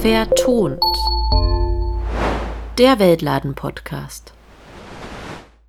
Vertont. 0.00 0.82
Der 2.78 2.98
Weltladen-Podcast. 2.98 4.32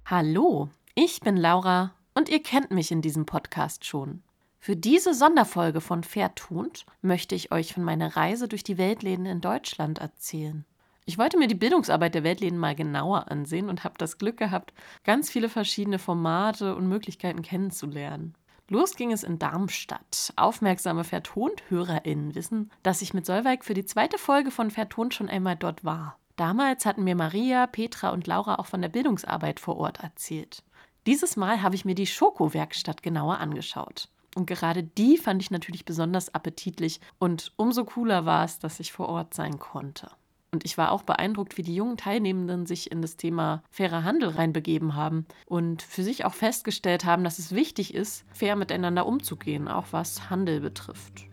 Hallo, 0.08 0.70
ich 0.96 1.20
bin 1.20 1.38
Laura 1.38 1.94
und 2.16 2.28
ihr 2.30 2.42
kennt 2.42 2.72
mich 2.72 2.92
in 2.92 3.04
diesem 3.04 3.28
Podcast 3.28 3.86
schon. 3.86 4.24
Für 4.60 4.76
diese 4.76 5.14
Sonderfolge 5.14 5.80
von 5.80 6.04
Vertont 6.04 6.88
möchte 7.04 7.36
ich 7.36 7.52
euch 7.52 7.74
von 7.76 7.84
meiner 7.84 8.16
Reise 8.16 8.48
durch 8.48 8.64
die 8.64 8.80
Weltläden 8.80 9.28
in 9.28 9.42
Deutschland 9.42 10.00
erzählen. 10.00 10.66
Ich 11.06 11.20
wollte 11.20 11.38
mir 11.38 11.48
die 11.48 11.54
Bildungsarbeit 11.54 12.16
der 12.16 12.24
Weltläden 12.24 12.58
mal 12.58 12.74
genauer 12.74 13.30
ansehen 13.30 13.70
und 13.70 13.84
habe 13.84 13.96
das 14.00 14.18
Glück 14.18 14.38
gehabt, 14.38 14.74
ganz 15.04 15.30
viele 15.30 15.50
verschiedene 15.50 16.00
Formate 16.00 16.76
und 16.76 16.88
Möglichkeiten 16.88 17.44
kennenzulernen. 17.44 18.34
Los 18.74 18.96
ging 18.96 19.12
es 19.12 19.22
in 19.22 19.38
Darmstadt. 19.38 20.34
Aufmerksame 20.36 21.04
Vertont-HörerInnen 21.04 22.34
wissen, 22.34 22.72
dass 22.82 23.04
ich 23.04 23.14
mit 23.14 23.24
Solveig 23.24 23.64
für 23.64 23.76
die 23.76 23.86
zweite 23.86 24.18
Folge 24.18 24.50
von 24.50 24.72
Vertont 24.72 25.14
schon 25.14 25.30
einmal 25.30 25.56
dort 25.56 25.86
war. 25.86 26.18
Damals 26.38 26.88
hatten 26.88 27.04
mir 27.04 27.14
Maria, 27.14 27.68
Petra 27.68 28.10
und 28.10 28.26
Laura 28.26 28.56
auch 28.56 28.66
von 28.66 28.82
der 28.82 28.90
Bildungsarbeit 28.90 29.60
vor 29.60 29.78
Ort 29.78 30.00
erzählt. 30.00 30.64
Dieses 31.06 31.36
Mal 31.36 31.62
habe 31.62 31.76
ich 31.76 31.86
mir 31.86 31.94
die 31.94 32.08
Schoko-Werkstatt 32.08 33.04
genauer 33.04 33.38
angeschaut. 33.38 34.10
Und 34.36 34.48
gerade 34.48 34.82
die 34.82 35.20
fand 35.20 35.44
ich 35.44 35.52
natürlich 35.52 35.86
besonders 35.86 36.34
appetitlich 36.34 37.00
und 37.20 37.54
umso 37.58 37.86
cooler 37.86 38.26
war 38.26 38.44
es, 38.44 38.58
dass 38.58 38.80
ich 38.80 38.92
vor 38.92 39.08
Ort 39.08 39.36
sein 39.36 39.60
konnte. 39.60 40.10
Und 40.54 40.66
ich 40.66 40.78
war 40.78 40.92
auch 40.92 41.02
beeindruckt, 41.02 41.58
wie 41.58 41.64
die 41.64 41.74
jungen 41.74 41.98
Teilnehmenden 41.98 42.68
sich 42.68 42.92
in 42.92 43.02
das 43.02 43.18
Thema 43.18 43.64
fairer 43.72 44.04
Handel 44.04 44.30
reinbegeben 44.30 44.96
haben 44.96 45.26
und 45.48 45.82
für 45.82 46.04
sich 46.04 46.26
auch 46.26 46.36
festgestellt 46.36 47.06
haben, 47.06 47.24
dass 47.24 47.40
es 47.40 47.56
wichtig 47.56 47.96
ist, 47.96 48.24
fair 48.32 48.56
miteinander 48.56 49.08
umzugehen, 49.08 49.68
auch 49.68 49.88
was 49.90 50.30
Handel 50.30 50.62
betrifft. 50.62 51.24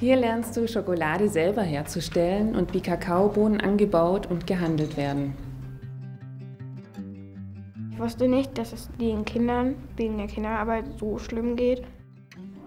Hier 0.00 0.16
lernst 0.16 0.54
du 0.54 0.68
Schokolade 0.68 1.30
selber 1.30 1.62
herzustellen 1.62 2.54
und 2.54 2.74
wie 2.74 2.82
Kakaobohnen 2.82 3.58
angebaut 3.62 4.26
und 4.26 4.46
gehandelt 4.46 4.98
werden. 4.98 5.34
Ich 7.90 7.98
wusste 7.98 8.28
nicht, 8.28 8.58
dass 8.58 8.74
es 8.74 8.90
den 9.00 9.24
Kindern 9.24 9.76
wegen 9.96 10.18
der 10.18 10.26
Kinderarbeit 10.26 10.84
so 10.98 11.18
schlimm 11.18 11.56
geht. 11.56 11.84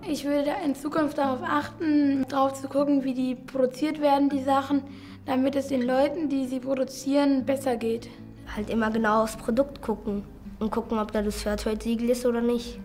Ich 0.08 0.26
würde 0.26 0.52
in 0.64 0.76
Zukunft 0.76 1.18
darauf 1.18 1.42
achten, 1.44 2.26
darauf 2.28 2.54
zu 2.54 2.68
gucken, 2.68 3.04
wie 3.04 3.14
die 3.14 3.36
produziert 3.36 4.02
werden, 4.02 4.30
die 4.30 4.44
Sachen, 4.44 4.84
damit 5.26 5.56
es 5.56 5.68
den 5.68 5.81
Leuten, 5.81 6.30
die 6.30 6.48
sie 6.48 6.59
produzieren, 6.59 7.45
besser 7.45 7.78
geht. 7.78 8.09
Halt 8.56 8.70
immer 8.70 8.92
genau 8.92 9.23
aufs 9.23 9.36
Produkt 9.36 9.81
gucken 9.81 10.23
und 10.59 10.72
gucken, 10.72 11.00
ob 11.00 11.12
da 11.12 11.22
das 11.22 11.42
Fairtrade-Siegel 11.42 12.09
ist 12.09 12.26
oder 12.26 12.42
nicht. 12.42 12.80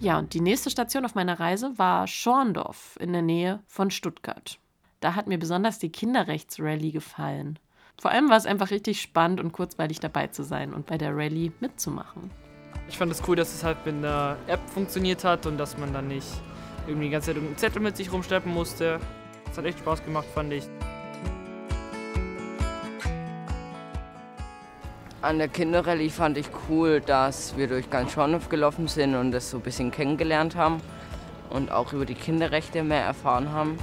Ja, 0.00 0.18
und 0.18 0.32
die 0.32 0.40
nächste 0.40 0.70
Station 0.70 1.04
auf 1.04 1.16
meiner 1.16 1.40
Reise 1.40 1.76
war 1.76 2.06
Schorndorf 2.06 2.96
in 3.00 3.12
der 3.12 3.22
Nähe 3.22 3.60
von 3.66 3.90
Stuttgart. 3.90 4.58
Da 5.00 5.14
hat 5.14 5.26
mir 5.26 5.38
besonders 5.38 5.80
die 5.80 5.90
Kinderrechtsrallye 5.90 6.92
gefallen. 6.92 7.58
Vor 8.00 8.12
allem 8.12 8.28
war 8.30 8.36
es 8.36 8.46
einfach 8.46 8.70
richtig 8.70 9.00
spannend 9.00 9.40
und 9.40 9.52
kurzweilig 9.52 9.98
dabei 9.98 10.28
zu 10.28 10.44
sein 10.44 10.72
und 10.72 10.86
bei 10.86 10.98
der 10.98 11.16
Rallye 11.16 11.50
mitzumachen. 11.58 12.30
Ich 12.88 12.96
fand 12.96 13.10
es 13.10 13.22
cool, 13.26 13.34
dass 13.34 13.52
es 13.52 13.64
halt 13.64 13.84
mit 13.84 14.02
der 14.04 14.36
App 14.46 14.60
funktioniert 14.70 15.24
hat 15.24 15.46
und 15.46 15.58
dass 15.58 15.76
man 15.76 15.92
dann 15.92 16.06
nicht 16.08 16.28
irgendwie 16.88 17.06
die 17.06 17.12
ganze 17.12 17.32
Zeit 17.32 17.42
einen 17.42 17.56
Zettel 17.56 17.82
mit 17.82 17.96
sich 17.96 18.10
rumschleppen 18.10 18.52
musste. 18.52 18.98
Es 19.50 19.58
hat 19.58 19.64
echt 19.64 19.78
Spaß 19.78 20.04
gemacht, 20.04 20.26
fand 20.34 20.52
ich. 20.52 20.64
An 25.20 25.38
der 25.38 25.48
Kinderrallye 25.48 26.10
fand 26.10 26.38
ich 26.38 26.46
cool, 26.68 27.00
dass 27.00 27.56
wir 27.56 27.66
durch 27.66 27.90
ganz 27.90 28.12
Schornhof 28.12 28.48
gelaufen 28.48 28.88
sind 28.88 29.14
und 29.14 29.32
das 29.32 29.50
so 29.50 29.58
ein 29.58 29.62
bisschen 29.62 29.90
kennengelernt 29.90 30.54
haben 30.56 30.80
und 31.50 31.72
auch 31.72 31.92
über 31.92 32.06
die 32.06 32.14
Kinderrechte 32.14 32.82
mehr 32.82 33.02
erfahren 33.02 33.52
haben. 33.52 33.78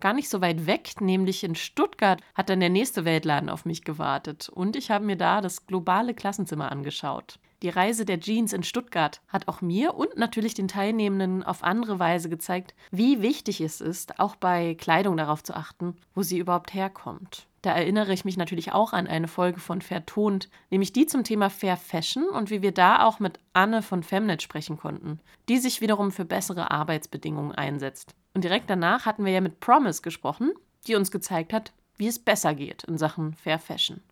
Gar 0.00 0.12
nicht 0.12 0.28
so 0.28 0.40
weit 0.40 0.66
weg, 0.66 1.00
nämlich 1.00 1.42
in 1.42 1.54
Stuttgart, 1.54 2.20
hat 2.34 2.50
dann 2.50 2.60
der 2.60 2.68
nächste 2.68 3.04
Weltladen 3.04 3.48
auf 3.48 3.64
mich 3.64 3.82
gewartet 3.82 4.48
und 4.48 4.76
ich 4.76 4.90
habe 4.90 5.04
mir 5.04 5.16
da 5.16 5.40
das 5.40 5.66
globale 5.66 6.12
Klassenzimmer 6.12 6.70
angeschaut. 6.70 7.38
Die 7.62 7.70
Reise 7.70 8.04
der 8.04 8.20
Jeans 8.20 8.52
in 8.52 8.62
Stuttgart 8.62 9.22
hat 9.28 9.48
auch 9.48 9.62
mir 9.62 9.94
und 9.94 10.18
natürlich 10.18 10.52
den 10.52 10.68
Teilnehmenden 10.68 11.42
auf 11.42 11.64
andere 11.64 11.98
Weise 11.98 12.28
gezeigt, 12.28 12.74
wie 12.90 13.22
wichtig 13.22 13.62
es 13.62 13.80
ist, 13.80 14.20
auch 14.20 14.36
bei 14.36 14.74
Kleidung 14.74 15.16
darauf 15.16 15.42
zu 15.42 15.54
achten, 15.56 15.96
wo 16.14 16.22
sie 16.22 16.38
überhaupt 16.38 16.74
herkommt. 16.74 17.46
Da 17.62 17.72
erinnere 17.72 18.12
ich 18.12 18.24
mich 18.24 18.36
natürlich 18.36 18.72
auch 18.72 18.92
an 18.92 19.06
eine 19.06 19.26
Folge 19.26 19.58
von 19.58 19.80
Vertont, 19.80 20.50
nämlich 20.70 20.92
die 20.92 21.06
zum 21.06 21.24
Thema 21.24 21.48
Fair 21.48 21.76
Fashion 21.76 22.28
und 22.28 22.50
wie 22.50 22.62
wir 22.62 22.72
da 22.72 23.04
auch 23.04 23.18
mit 23.18 23.40
Anne 23.54 23.82
von 23.82 24.02
Femnet 24.02 24.42
sprechen 24.42 24.76
konnten, 24.76 25.18
die 25.48 25.56
sich 25.58 25.80
wiederum 25.80 26.12
für 26.12 26.26
bessere 26.26 26.70
Arbeitsbedingungen 26.70 27.52
einsetzt. 27.52 28.14
Und 28.36 28.44
direkt 28.44 28.68
danach 28.68 29.06
hatten 29.06 29.24
wir 29.24 29.32
ja 29.32 29.40
mit 29.40 29.60
Promise 29.60 30.02
gesprochen, 30.02 30.52
die 30.86 30.94
uns 30.94 31.10
gezeigt 31.10 31.54
hat, 31.54 31.72
wie 31.96 32.06
es 32.06 32.18
besser 32.18 32.54
geht 32.54 32.84
in 32.84 32.98
Sachen 32.98 33.32
Fair 33.32 33.58
Fashion. 33.58 34.02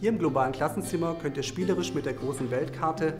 Hier 0.00 0.08
im 0.08 0.18
globalen 0.18 0.52
Klassenzimmer 0.52 1.14
könnt 1.20 1.36
ihr 1.36 1.42
spielerisch 1.42 1.92
mit 1.92 2.06
der 2.06 2.14
großen 2.14 2.50
Weltkarte 2.50 3.12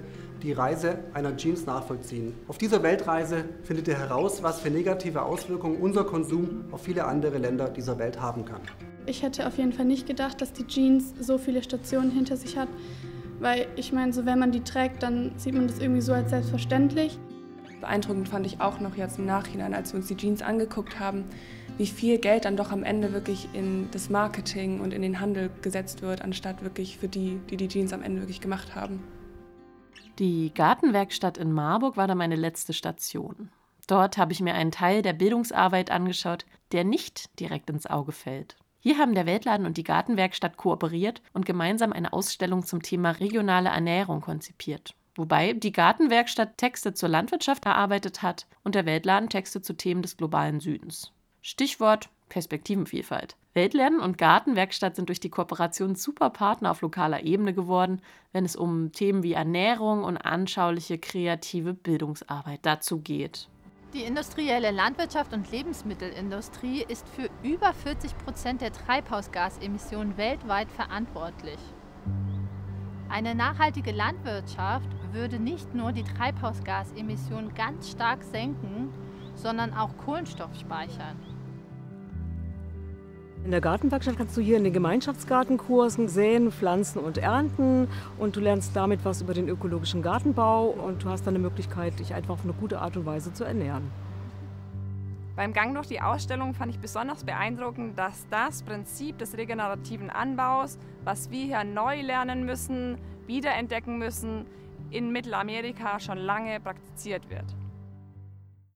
die 0.42 0.52
Reise 0.52 1.00
einer 1.12 1.36
Jeans 1.36 1.66
nachvollziehen. 1.66 2.32
Auf 2.48 2.56
dieser 2.56 2.82
Weltreise 2.82 3.44
findet 3.64 3.88
ihr 3.88 3.98
heraus, 3.98 4.42
was 4.42 4.58
für 4.58 4.70
negative 4.70 5.20
Auswirkungen 5.20 5.82
unser 5.82 6.04
Konsum 6.04 6.64
auf 6.72 6.84
viele 6.84 7.04
andere 7.04 7.36
Länder 7.36 7.68
dieser 7.68 7.98
Welt 7.98 8.18
haben 8.18 8.46
kann. 8.46 8.62
Ich 9.04 9.22
hätte 9.22 9.46
auf 9.46 9.58
jeden 9.58 9.74
Fall 9.74 9.84
nicht 9.84 10.06
gedacht, 10.06 10.40
dass 10.40 10.54
die 10.54 10.66
Jeans 10.66 11.12
so 11.20 11.36
viele 11.36 11.62
Stationen 11.62 12.10
hinter 12.10 12.38
sich 12.38 12.56
hat, 12.56 12.68
weil 13.38 13.66
ich 13.76 13.92
meine, 13.92 14.14
so 14.14 14.24
wenn 14.24 14.38
man 14.38 14.50
die 14.50 14.64
trägt, 14.64 15.02
dann 15.02 15.32
sieht 15.36 15.52
man 15.52 15.66
das 15.66 15.78
irgendwie 15.78 16.00
so 16.00 16.14
als 16.14 16.30
selbstverständlich. 16.30 17.18
Beeindruckend 17.84 18.30
fand 18.30 18.46
ich 18.46 18.62
auch 18.62 18.80
noch 18.80 18.96
jetzt 18.96 19.18
im 19.18 19.26
Nachhinein, 19.26 19.74
als 19.74 19.92
wir 19.92 19.98
uns 19.98 20.08
die 20.08 20.16
Jeans 20.16 20.40
angeguckt 20.40 20.98
haben, 20.98 21.26
wie 21.76 21.86
viel 21.86 22.16
Geld 22.16 22.46
dann 22.46 22.56
doch 22.56 22.72
am 22.72 22.82
Ende 22.82 23.12
wirklich 23.12 23.46
in 23.52 23.90
das 23.90 24.08
Marketing 24.08 24.80
und 24.80 24.94
in 24.94 25.02
den 25.02 25.20
Handel 25.20 25.50
gesetzt 25.60 26.00
wird, 26.00 26.22
anstatt 26.22 26.62
wirklich 26.62 26.96
für 26.96 27.08
die, 27.08 27.38
die 27.50 27.58
die 27.58 27.68
Jeans 27.68 27.92
am 27.92 28.02
Ende 28.02 28.22
wirklich 28.22 28.40
gemacht 28.40 28.74
haben. 28.74 29.04
Die 30.18 30.50
Gartenwerkstatt 30.54 31.36
in 31.36 31.52
Marburg 31.52 31.98
war 31.98 32.06
dann 32.06 32.16
meine 32.16 32.36
letzte 32.36 32.72
Station. 32.72 33.50
Dort 33.86 34.16
habe 34.16 34.32
ich 34.32 34.40
mir 34.40 34.54
einen 34.54 34.72
Teil 34.72 35.02
der 35.02 35.12
Bildungsarbeit 35.12 35.90
angeschaut, 35.90 36.46
der 36.72 36.84
nicht 36.84 37.38
direkt 37.38 37.68
ins 37.68 37.86
Auge 37.86 38.12
fällt. 38.12 38.56
Hier 38.80 38.96
haben 38.96 39.14
der 39.14 39.26
Weltladen 39.26 39.66
und 39.66 39.76
die 39.76 39.84
Gartenwerkstatt 39.84 40.56
kooperiert 40.56 41.20
und 41.34 41.44
gemeinsam 41.44 41.92
eine 41.92 42.14
Ausstellung 42.14 42.64
zum 42.64 42.80
Thema 42.80 43.10
regionale 43.10 43.68
Ernährung 43.68 44.22
konzipiert. 44.22 44.94
Wobei 45.16 45.52
die 45.52 45.72
Gartenwerkstatt 45.72 46.58
Texte 46.58 46.92
zur 46.94 47.08
Landwirtschaft 47.08 47.66
erarbeitet 47.66 48.22
hat 48.22 48.46
und 48.64 48.74
der 48.74 48.86
Weltladen 48.86 49.28
Texte 49.28 49.62
zu 49.62 49.74
Themen 49.74 50.02
des 50.02 50.16
globalen 50.16 50.60
Südens. 50.60 51.12
Stichwort 51.40 52.08
Perspektivenvielfalt. 52.28 53.36
Weltlernen 53.52 54.00
und 54.00 54.18
Gartenwerkstatt 54.18 54.96
sind 54.96 55.08
durch 55.08 55.20
die 55.20 55.30
Kooperation 55.30 55.94
super 55.94 56.30
Partner 56.30 56.72
auf 56.72 56.80
lokaler 56.80 57.22
Ebene 57.22 57.54
geworden, 57.54 58.00
wenn 58.32 58.44
es 58.44 58.56
um 58.56 58.90
Themen 58.90 59.22
wie 59.22 59.34
Ernährung 59.34 60.02
und 60.02 60.16
anschauliche 60.16 60.98
kreative 60.98 61.74
Bildungsarbeit 61.74 62.60
dazu 62.62 62.98
geht. 62.98 63.48
Die 63.92 64.02
industrielle 64.02 64.72
Landwirtschaft 64.72 65.32
und 65.32 65.52
Lebensmittelindustrie 65.52 66.84
ist 66.88 67.08
für 67.08 67.30
über 67.44 67.72
40 67.72 68.18
Prozent 68.18 68.60
der 68.60 68.72
Treibhausgasemissionen 68.72 70.16
weltweit 70.16 70.72
verantwortlich. 70.72 71.60
Eine 73.08 73.36
nachhaltige 73.36 73.92
Landwirtschaft 73.92 74.88
würde 75.14 75.38
nicht 75.38 75.74
nur 75.74 75.92
die 75.92 76.02
Treibhausgasemissionen 76.02 77.54
ganz 77.54 77.90
stark 77.90 78.22
senken, 78.24 78.92
sondern 79.36 79.72
auch 79.72 79.96
Kohlenstoff 80.04 80.54
speichern. 80.58 81.16
In 83.44 83.50
der 83.50 83.60
Gartenwerkstatt 83.60 84.16
kannst 84.16 84.36
du 84.36 84.40
hier 84.40 84.56
in 84.56 84.64
den 84.64 84.72
Gemeinschaftsgartenkursen 84.72 86.08
säen, 86.08 86.50
pflanzen 86.50 86.98
und 86.98 87.18
ernten 87.18 87.88
und 88.18 88.36
du 88.36 88.40
lernst 88.40 88.74
damit 88.74 89.04
was 89.04 89.20
über 89.20 89.34
den 89.34 89.48
ökologischen 89.48 90.02
Gartenbau 90.02 90.68
und 90.68 91.04
du 91.04 91.10
hast 91.10 91.26
dann 91.26 91.34
eine 91.34 91.42
Möglichkeit, 91.42 91.98
dich 91.98 92.14
einfach 92.14 92.34
auf 92.34 92.44
eine 92.44 92.54
gute 92.54 92.80
Art 92.80 92.96
und 92.96 93.04
Weise 93.04 93.34
zu 93.34 93.44
ernähren. 93.44 93.90
Beim 95.36 95.52
Gang 95.52 95.74
durch 95.74 95.88
die 95.88 96.00
Ausstellung 96.00 96.54
fand 96.54 96.72
ich 96.72 96.78
besonders 96.78 97.24
beeindruckend, 97.24 97.98
dass 97.98 98.26
das 98.30 98.62
Prinzip 98.62 99.18
des 99.18 99.36
regenerativen 99.36 100.08
Anbaus, 100.08 100.78
was 101.04 101.30
wir 101.30 101.44
hier 101.44 101.64
neu 101.64 102.00
lernen 102.00 102.46
müssen, 102.46 102.96
wiederentdecken 103.26 103.98
müssen, 103.98 104.46
in 104.90 105.10
Mittelamerika 105.10 105.98
schon 106.00 106.18
lange 106.18 106.60
praktiziert 106.60 107.28
wird. 107.30 107.46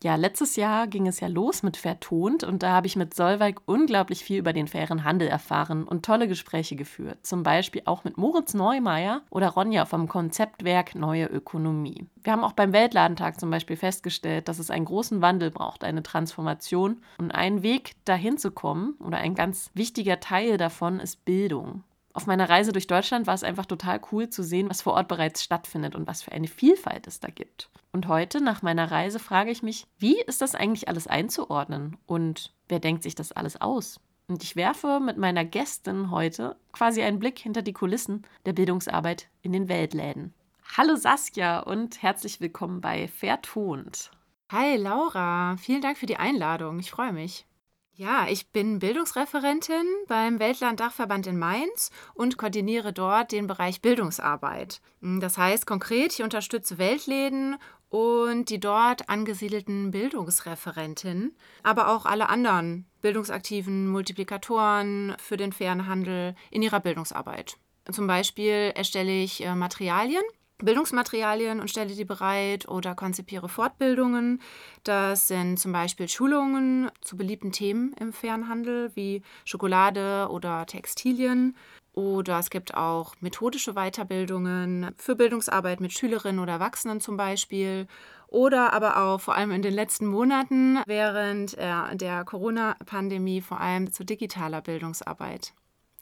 Ja, 0.04 0.14
letztes 0.14 0.54
Jahr 0.54 0.86
ging 0.86 1.08
es 1.08 1.18
ja 1.18 1.26
los 1.26 1.64
mit 1.64 1.76
Vertont 1.76 2.44
und 2.44 2.62
da 2.62 2.70
habe 2.70 2.86
ich 2.86 2.94
mit 2.94 3.14
Solveig 3.14 3.60
unglaublich 3.66 4.22
viel 4.22 4.38
über 4.38 4.52
den 4.52 4.68
fairen 4.68 5.02
Handel 5.02 5.26
erfahren 5.26 5.82
und 5.82 6.04
tolle 6.04 6.28
Gespräche 6.28 6.76
geführt. 6.76 7.26
Zum 7.26 7.42
Beispiel 7.42 7.82
auch 7.84 8.04
mit 8.04 8.16
Moritz 8.16 8.54
Neumeier 8.54 9.22
oder 9.28 9.48
Ronja 9.48 9.86
vom 9.86 10.06
Konzeptwerk 10.06 10.94
Neue 10.94 11.26
Ökonomie. 11.26 12.06
Wir 12.22 12.32
haben 12.32 12.44
auch 12.44 12.52
beim 12.52 12.72
Weltladentag 12.72 13.40
zum 13.40 13.50
Beispiel 13.50 13.76
festgestellt, 13.76 14.46
dass 14.46 14.60
es 14.60 14.70
einen 14.70 14.84
großen 14.84 15.20
Wandel 15.20 15.50
braucht, 15.50 15.82
eine 15.82 16.04
Transformation 16.04 17.02
und 17.18 17.32
ein 17.32 17.64
Weg 17.64 17.96
dahin 18.04 18.38
zu 18.38 18.52
kommen 18.52 18.94
oder 19.00 19.16
ein 19.16 19.34
ganz 19.34 19.72
wichtiger 19.74 20.20
Teil 20.20 20.58
davon 20.58 21.00
ist 21.00 21.24
Bildung. 21.24 21.82
Auf 22.19 22.26
meiner 22.26 22.50
Reise 22.50 22.73
durch 22.73 22.88
Deutschland 22.88 23.29
war 23.29 23.35
es 23.35 23.44
einfach 23.44 23.65
total 23.65 24.00
cool 24.11 24.29
zu 24.29 24.43
sehen, 24.43 24.69
was 24.69 24.82
vor 24.82 24.94
Ort 24.94 25.06
bereits 25.06 25.44
stattfindet 25.44 25.94
und 25.94 26.09
was 26.09 26.20
für 26.20 26.32
eine 26.32 26.49
Vielfalt 26.49 27.06
es 27.06 27.20
da 27.20 27.29
gibt. 27.29 27.70
Und 27.93 28.09
heute, 28.09 28.41
nach 28.41 28.61
meiner 28.61 28.91
Reise, 28.91 29.20
frage 29.20 29.53
ich 29.53 29.62
mich, 29.62 29.87
wie 29.99 30.20
ist 30.23 30.41
das 30.41 30.56
eigentlich 30.56 30.88
alles 30.88 31.06
einzuordnen 31.06 31.97
und 32.06 32.53
wer 32.69 32.81
denkt 32.81 33.05
sich 33.05 33.15
das 33.15 33.31
alles 33.31 33.61
aus? 33.61 34.00
Und 34.26 34.43
ich 34.43 34.56
werfe 34.56 34.99
mit 34.99 35.17
meiner 35.17 35.44
Gästin 35.44 36.11
heute 36.11 36.56
quasi 36.73 37.03
einen 37.03 37.20
Blick 37.20 37.38
hinter 37.38 37.62
die 37.62 37.73
Kulissen 37.73 38.26
der 38.47 38.53
Bildungsarbeit 38.53 39.29
in 39.43 39.53
den 39.53 39.69
Weltläden. 39.69 40.35
Hallo 40.76 40.97
Saskia 40.97 41.61
und 41.61 42.03
herzlich 42.03 42.41
willkommen 42.41 42.81
bei 42.81 43.06
Vertont. 43.06 44.11
Hi 44.50 44.75
Laura, 44.75 45.56
vielen 45.56 45.82
Dank 45.82 45.97
für 45.97 46.06
die 46.06 46.17
Einladung. 46.17 46.81
Ich 46.81 46.91
freue 46.91 47.12
mich. 47.12 47.47
Ja, 47.98 48.28
ich 48.28 48.52
bin 48.52 48.78
Bildungsreferentin 48.78 49.84
beim 50.06 50.38
Weltland-Dachverband 50.38 51.26
in 51.26 51.36
Mainz 51.36 51.90
und 52.14 52.36
koordiniere 52.36 52.92
dort 52.92 53.32
den 53.32 53.48
Bereich 53.48 53.82
Bildungsarbeit. 53.82 54.80
Das 55.00 55.36
heißt 55.36 55.66
konkret, 55.66 56.12
ich 56.12 56.22
unterstütze 56.22 56.78
Weltläden 56.78 57.56
und 57.88 58.50
die 58.50 58.60
dort 58.60 59.08
angesiedelten 59.08 59.90
Bildungsreferentinnen, 59.90 61.34
aber 61.64 61.88
auch 61.88 62.06
alle 62.06 62.28
anderen 62.28 62.86
bildungsaktiven 63.00 63.88
Multiplikatoren 63.88 65.16
für 65.18 65.36
den 65.36 65.52
fairen 65.52 65.88
Handel 65.88 66.36
in 66.52 66.62
ihrer 66.62 66.78
Bildungsarbeit. 66.78 67.56
Zum 67.90 68.06
Beispiel 68.06 68.72
erstelle 68.76 69.10
ich 69.10 69.44
äh, 69.44 69.56
Materialien 69.56 70.22
Bildungsmaterialien 70.58 71.60
und 71.60 71.70
stelle 71.70 71.94
die 71.94 72.05
bereit 72.05 72.69
oder 72.69 72.94
konzipiere 72.94 73.49
Fortbildungen. 73.49 74.40
Das 74.84 75.28
sind 75.28 75.58
zum 75.58 75.72
Beispiel 75.72 76.08
Schulungen 76.08 76.90
zu 77.00 77.16
beliebten 77.16 77.52
Themen 77.52 77.94
im 78.00 78.12
Fernhandel 78.12 78.90
wie 78.94 79.22
Schokolade 79.44 80.28
oder 80.31 80.66
Textilien. 80.66 81.56
Oder 81.93 82.38
es 82.38 82.50
gibt 82.50 82.75
auch 82.75 83.14
methodische 83.20 83.75
Weiterbildungen 83.75 84.90
für 84.99 85.16
Bildungsarbeit 85.16 85.81
mit 85.81 85.93
Schülerinnen 85.93 86.38
oder 86.38 86.55
Erwachsenen 86.55 87.00
zum 87.00 87.16
Beispiel. 87.16 87.88
Oder 88.28 88.72
aber 88.72 89.02
auch 89.02 89.20
vor 89.20 89.34
allem 89.34 89.50
in 89.50 89.62
den 89.62 89.75
letzten 89.75 90.06
Monaten 90.06 90.78
während 90.87 91.56
der 91.56 92.25
Corona-Pandemie 92.25 93.40
vor 93.40 93.60
allem 93.60 93.90
zu 93.93 94.05
digitaler 94.05 94.60
Bildungsarbeit. 94.60 95.55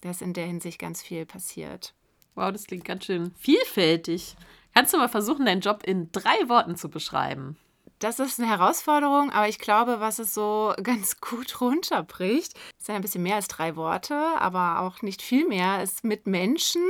Da 0.03 0.11
ist 0.11 0.21
in 0.21 0.35
der 0.35 0.47
Hinsicht 0.47 0.79
ganz 0.79 1.03
viel 1.03 1.25
passiert. 1.25 1.95
Wow, 2.37 2.53
das 2.53 2.67
klingt 2.67 2.85
ganz 2.85 3.07
schön 3.07 3.33
vielfältig. 3.39 4.37
Kannst 4.75 4.93
du 4.93 4.99
mal 4.99 5.09
versuchen, 5.09 5.47
deinen 5.47 5.63
Job 5.63 5.83
in 5.85 6.13
drei 6.13 6.49
Worten 6.49 6.77
zu 6.77 6.91
beschreiben? 6.91 7.57
Das 7.99 8.19
ist 8.19 8.39
eine 8.39 8.51
Herausforderung, 8.51 9.31
aber 9.33 9.49
ich 9.49 9.59
glaube, 9.59 10.01
was 10.01 10.19
es 10.19 10.35
so 10.35 10.75
ganz 10.83 11.19
gut 11.21 11.63
runterbricht, 11.63 12.53
sind 12.79 12.95
ein 12.95 13.01
bisschen 13.01 13.23
mehr 13.23 13.37
als 13.37 13.49
drei 13.49 13.75
Worte, 13.75 14.15
aber 14.39 14.81
auch 14.81 15.01
nicht 15.01 15.23
viel 15.23 15.49
mehr, 15.49 15.83
ist 15.83 16.05
mit 16.05 16.27
Menschen, 16.27 16.83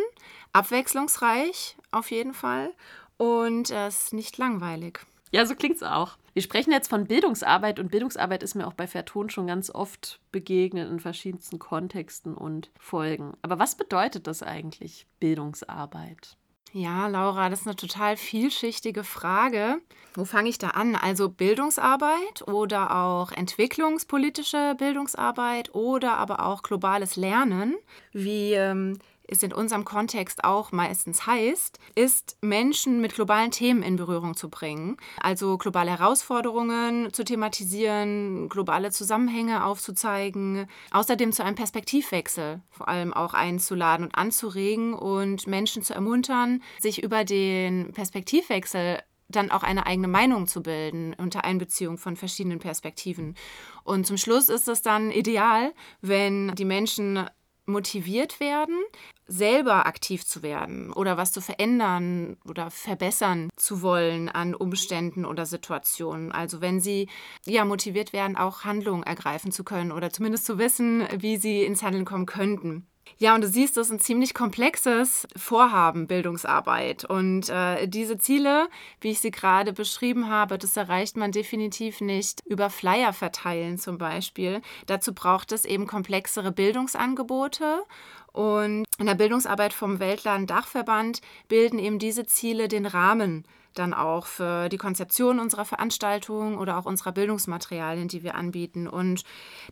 abwechslungsreich 0.53 1.77
auf 1.93 2.11
jeden 2.11 2.35
Fall 2.35 2.73
und 3.17 3.71
es 3.71 4.05
ist 4.07 4.15
nicht 4.15 4.37
langweilig. 4.39 4.99
Ja, 5.31 5.47
so 5.47 5.55
klingt 5.55 5.77
es 5.77 5.83
auch. 5.85 6.17
Wir 6.37 6.43
sprechen 6.43 6.71
jetzt 6.71 6.89
von 6.89 7.07
Bildungsarbeit 7.07 7.81
und 7.81 7.91
Bildungsarbeit 7.91 8.43
ist 8.43 8.55
mir 8.55 8.67
auch 8.67 8.75
bei 8.75 8.87
Verton 8.87 9.31
schon 9.31 9.47
ganz 9.47 9.71
oft 9.71 10.21
begegnet 10.33 10.91
in 10.91 11.01
verschiedensten 11.01 11.59
Kontexten 11.59 12.35
und 12.35 12.71
Folgen. 12.79 13.33
Aber 13.41 13.59
was 13.59 13.75
bedeutet 13.75 14.27
das 14.27 14.43
eigentlich, 14.43 15.07
Bildungsarbeit? 15.19 16.37
Ja, 16.73 17.07
Laura, 17.07 17.49
das 17.49 17.63
ist 17.63 17.67
eine 17.67 17.77
total 17.77 18.19
vielschichtige 18.19 19.03
Frage. 19.03 19.79
Wo 20.15 20.27
fange 20.27 20.51
ich 20.51 20.59
da 20.59 20.69
an? 20.69 20.95
Also 20.95 21.31
Bildungsarbeit 21.31 22.47
oder 22.47 22.95
auch 22.95 23.33
entwicklungspolitische 23.33 24.75
Bildungsarbeit 24.77 25.75
oder 25.75 26.19
aber 26.19 26.45
auch 26.45 26.63
globales 26.63 27.17
Lernen, 27.17 27.77
wie 28.13 28.53
ähm, 28.53 28.99
es 29.29 29.43
in 29.43 29.53
unserem 29.53 29.85
Kontext 29.85 30.45
auch 30.45 30.73
meistens 30.73 31.27
heißt, 31.27 31.79
ist, 31.95 32.37
Menschen 32.41 33.01
mit 33.01 33.15
globalen 33.15 33.51
Themen 33.51 33.83
in 33.83 33.97
Berührung 33.97 34.37
zu 34.37 34.49
bringen. 34.49 34.97
Also 35.21 35.59
globale 35.59 35.91
Herausforderungen 35.91 37.13
zu 37.13 37.25
thematisieren, 37.25 38.49
globale 38.49 38.91
Zusammenhänge 38.91 39.65
aufzuzeigen, 39.65 40.67
außerdem 40.91 41.33
zu 41.33 41.45
einem 41.45 41.57
Perspektivwechsel 41.57 42.61
vor 42.71 42.89
allem 42.89 43.13
auch 43.13 43.35
einzuladen 43.35 44.07
und 44.07 44.15
anzuregen 44.15 44.95
und 44.95 45.47
Menschen 45.47 45.83
zu 45.83 45.95
ermuntern, 45.95 46.63
sich 46.81 47.03
über 47.03 47.25
den 47.25 47.93
Perspektivwechsel 47.93 49.01
dann 49.29 49.51
auch 49.51 49.63
eine 49.63 49.87
eigene 49.87 50.09
Meinung 50.09 50.47
zu 50.47 50.63
bilden 50.63 51.15
unter 51.19 51.45
Einbeziehung 51.45 51.99
von 51.99 52.17
verschiedenen 52.17 52.59
Perspektiven. 52.59 53.35
Und 53.83 54.07
zum 54.07 54.17
Schluss 54.17 54.49
ist 54.49 54.69
es 54.69 54.83
dann 54.83 55.11
ideal, 55.11 55.73
wenn 56.01 56.55
die 56.55 56.65
Menschen 56.65 57.29
motiviert 57.67 58.41
werden, 58.41 58.79
selber 59.27 59.87
aktiv 59.87 60.25
zu 60.25 60.43
werden 60.43 60.93
oder 60.93 61.17
was 61.17 61.33
zu 61.33 61.41
verändern 61.41 62.37
oder 62.45 62.71
verbessern 62.71 63.51
zu 63.57 63.83
wollen 63.83 64.29
an 64.29 64.55
Umständen 64.55 65.25
oder 65.25 65.47
Situationen. 65.47 66.33
Also 66.33 66.61
wenn 66.61 66.81
sie 66.81 67.09
ja 67.45 67.65
motiviert 67.65 68.13
werden, 68.13 68.37
auch 68.37 68.65
Handlungen 68.65 69.03
ergreifen 69.03 69.51
zu 69.51 69.65
können 69.65 69.93
oder 69.93 70.11
zumindest 70.11 70.47
zu 70.47 70.59
wissen, 70.59 71.07
wie 71.19 71.37
sie 71.37 71.65
ins 71.65 71.83
Handeln 71.83 72.05
kommen 72.05 72.27
könnten. 72.27 72.87
Ja, 73.19 73.35
und 73.35 73.43
du 73.43 73.49
siehst, 73.49 73.77
das 73.77 73.87
ist 73.87 73.93
ein 73.93 74.01
ziemlich 74.01 74.35
komplexes 74.35 75.27
Vorhaben, 75.37 76.07
Bildungsarbeit. 76.07 77.05
Und 77.05 77.49
äh, 77.49 77.87
diese 77.87 78.19
Ziele, 78.19 78.69
wie 79.01 79.11
ich 79.11 79.21
sie 79.21 79.31
gerade 79.31 79.73
beschrieben 79.73 80.29
habe, 80.29 80.59
das 80.59 80.77
erreicht 80.77 81.17
man 81.17 81.33
definitiv 81.33 82.01
nicht 82.01 82.43
über 82.45 82.69
Flyer 82.69 83.13
verteilen 83.15 83.79
zum 83.79 83.97
Beispiel. 83.97 84.61
Dazu 84.87 85.15
braucht 85.15 85.53
es 85.53 85.65
eben 85.65 85.87
komplexere 85.87 86.53
Bildungsangebote. 86.53 87.85
Und 88.33 88.85
in 88.99 89.07
der 89.07 89.15
Bildungsarbeit 89.15 89.73
vom 89.73 89.99
Weltland 89.99 90.51
Dachverband 90.51 91.23
bilden 91.49 91.79
eben 91.79 91.99
diese 91.99 92.27
Ziele 92.27 92.69
den 92.69 92.85
Rahmen 92.85 93.47
dann 93.79 93.95
auch 93.95 94.27
für 94.27 94.69
die 94.69 94.77
Konzeption 94.77 95.39
unserer 95.39 95.65
Veranstaltungen 95.65 96.59
oder 96.59 96.79
auch 96.79 96.85
unserer 96.85 97.13
Bildungsmaterialien, 97.13 98.09
die 98.09 98.23
wir 98.23 98.35
anbieten. 98.35 98.89
Und 98.89 99.25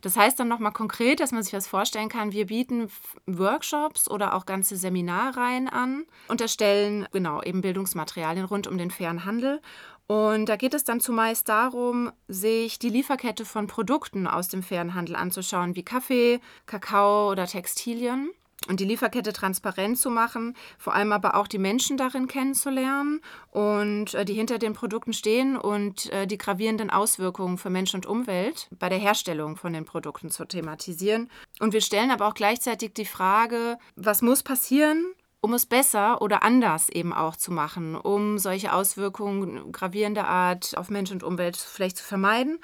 das 0.02 0.16
heißt 0.16 0.38
dann 0.38 0.48
nochmal 0.48 0.72
konkret, 0.72 1.20
dass 1.20 1.32
man 1.32 1.42
sich 1.42 1.52
das 1.52 1.66
vorstellen 1.66 2.08
kann, 2.08 2.32
wir 2.32 2.46
bieten 2.46 2.88
Workshops 3.26 4.10
oder 4.10 4.34
auch 4.34 4.46
ganze 4.46 4.76
Seminarreihen 4.76 5.68
an 5.68 6.04
und 6.28 6.40
erstellen 6.40 7.06
genau 7.12 7.42
eben 7.42 7.60
Bildungsmaterialien 7.60 8.44
rund 8.44 8.66
um 8.66 8.78
den 8.78 8.90
fairen 8.90 9.24
Handel. 9.24 9.60
Und 10.06 10.50
da 10.50 10.56
geht 10.56 10.74
es 10.74 10.84
dann 10.84 11.00
zumeist 11.00 11.48
darum, 11.48 12.12
sich 12.28 12.78
die 12.78 12.90
Lieferkette 12.90 13.46
von 13.46 13.66
Produkten 13.66 14.26
aus 14.26 14.48
dem 14.48 14.62
fairen 14.62 14.94
Handel 14.94 15.16
anzuschauen, 15.16 15.76
wie 15.76 15.82
Kaffee, 15.82 16.40
Kakao 16.66 17.30
oder 17.30 17.46
Textilien 17.46 18.30
und 18.68 18.80
die 18.80 18.84
Lieferkette 18.84 19.32
transparent 19.32 19.98
zu 19.98 20.10
machen, 20.10 20.56
vor 20.78 20.94
allem 20.94 21.12
aber 21.12 21.36
auch 21.36 21.46
die 21.46 21.58
Menschen 21.58 21.96
darin 21.96 22.26
kennenzulernen 22.26 23.20
und 23.50 24.14
äh, 24.14 24.24
die 24.24 24.34
hinter 24.34 24.58
den 24.58 24.72
Produkten 24.72 25.12
stehen 25.12 25.56
und 25.56 26.10
äh, 26.12 26.26
die 26.26 26.38
gravierenden 26.38 26.90
Auswirkungen 26.90 27.58
für 27.58 27.70
Mensch 27.70 27.94
und 27.94 28.06
Umwelt 28.06 28.68
bei 28.78 28.88
der 28.88 28.98
Herstellung 28.98 29.56
von 29.56 29.72
den 29.72 29.84
Produkten 29.84 30.30
zu 30.30 30.44
thematisieren. 30.44 31.30
Und 31.60 31.72
wir 31.72 31.80
stellen 31.80 32.10
aber 32.10 32.26
auch 32.26 32.34
gleichzeitig 32.34 32.94
die 32.94 33.06
Frage, 33.06 33.78
was 33.96 34.22
muss 34.22 34.42
passieren, 34.42 35.04
um 35.40 35.52
es 35.52 35.66
besser 35.66 36.22
oder 36.22 36.42
anders 36.42 36.88
eben 36.88 37.12
auch 37.12 37.36
zu 37.36 37.52
machen, 37.52 37.96
um 37.96 38.38
solche 38.38 38.72
Auswirkungen 38.72 39.72
gravierender 39.72 40.26
Art 40.26 40.76
auf 40.78 40.88
Mensch 40.88 41.10
und 41.10 41.22
Umwelt 41.22 41.56
vielleicht 41.56 41.98
zu 41.98 42.04
vermeiden 42.04 42.58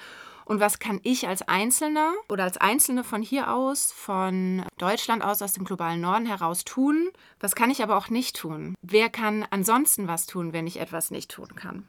und 0.51 0.59
was 0.59 0.81
kann 0.81 0.99
ich 1.05 1.29
als 1.29 1.43
Einzelner 1.43 2.13
oder 2.29 2.43
als 2.43 2.57
Einzelne 2.57 3.05
von 3.05 3.23
hier 3.23 3.55
aus, 3.55 3.93
von 3.93 4.65
Deutschland 4.79 5.23
aus, 5.23 5.43
aus 5.43 5.53
dem 5.53 5.63
globalen 5.63 6.01
Norden 6.01 6.27
heraus 6.27 6.65
tun? 6.65 7.11
Was 7.39 7.55
kann 7.55 7.71
ich 7.71 7.85
aber 7.85 7.97
auch 7.97 8.09
nicht 8.09 8.35
tun? 8.35 8.75
Wer 8.83 9.11
kann 9.11 9.47
ansonsten 9.51 10.09
was 10.09 10.27
tun, 10.27 10.53
wenn 10.53 10.67
ich 10.67 10.81
etwas 10.81 11.13
nicht 11.13 11.31
tun 11.31 11.55
kann? 11.55 11.87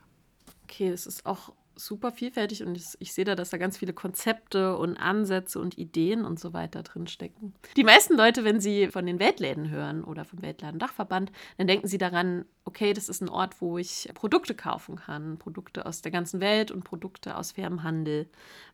Okay, 0.66 0.90
es 0.90 1.08
ist 1.08 1.26
auch 1.26 1.54
super 1.76 2.12
vielfältig 2.12 2.64
und 2.64 2.76
ich, 2.76 2.86
ich, 3.00 3.14
sehe 3.14 3.26
da, 3.26 3.36
dass 3.36 3.50
da 3.50 3.58
ganz 3.58 3.78
viele 3.78 3.94
Konzepte 3.94 4.78
und 4.78 4.98
Ansätze 4.98 5.60
und 5.60 5.78
Ideen 5.78 6.26
und 6.26 6.40
so 6.40 6.54
weiter 6.54 6.84
drin 6.84 7.08
stecken. 7.08 7.54
Die 7.76 7.84
meisten 7.84 8.16
Leute, 8.16 8.44
wenn 8.44 8.60
sie 8.60 8.88
von 8.88 9.06
den 9.06 9.20
Weltläden 9.20 9.70
hören 9.70 10.04
oder 10.04 10.26
vom 10.26 10.42
Weltladen-Dachverband, 10.42 11.32
dann 11.58 11.68
denken 11.68 11.88
sie 11.88 11.98
daran, 11.98 12.46
okay, 12.66 12.94
das 12.94 13.10
ist 13.10 13.22
ein 13.22 13.30
Ort, 13.30 13.62
wo 13.62 13.78
ich 13.78 14.10
Produkte 14.14 14.56
kaufen 14.56 14.98
kann, 14.98 15.38
Produkte 15.38 15.86
aus 15.86 16.02
der 16.02 16.12
ganzen 16.12 16.40
Welt 16.40 16.72
und 16.72 16.84
Produkte 16.84 17.38
aus 17.38 17.54
fairem 17.54 17.84
Handel. 17.84 18.30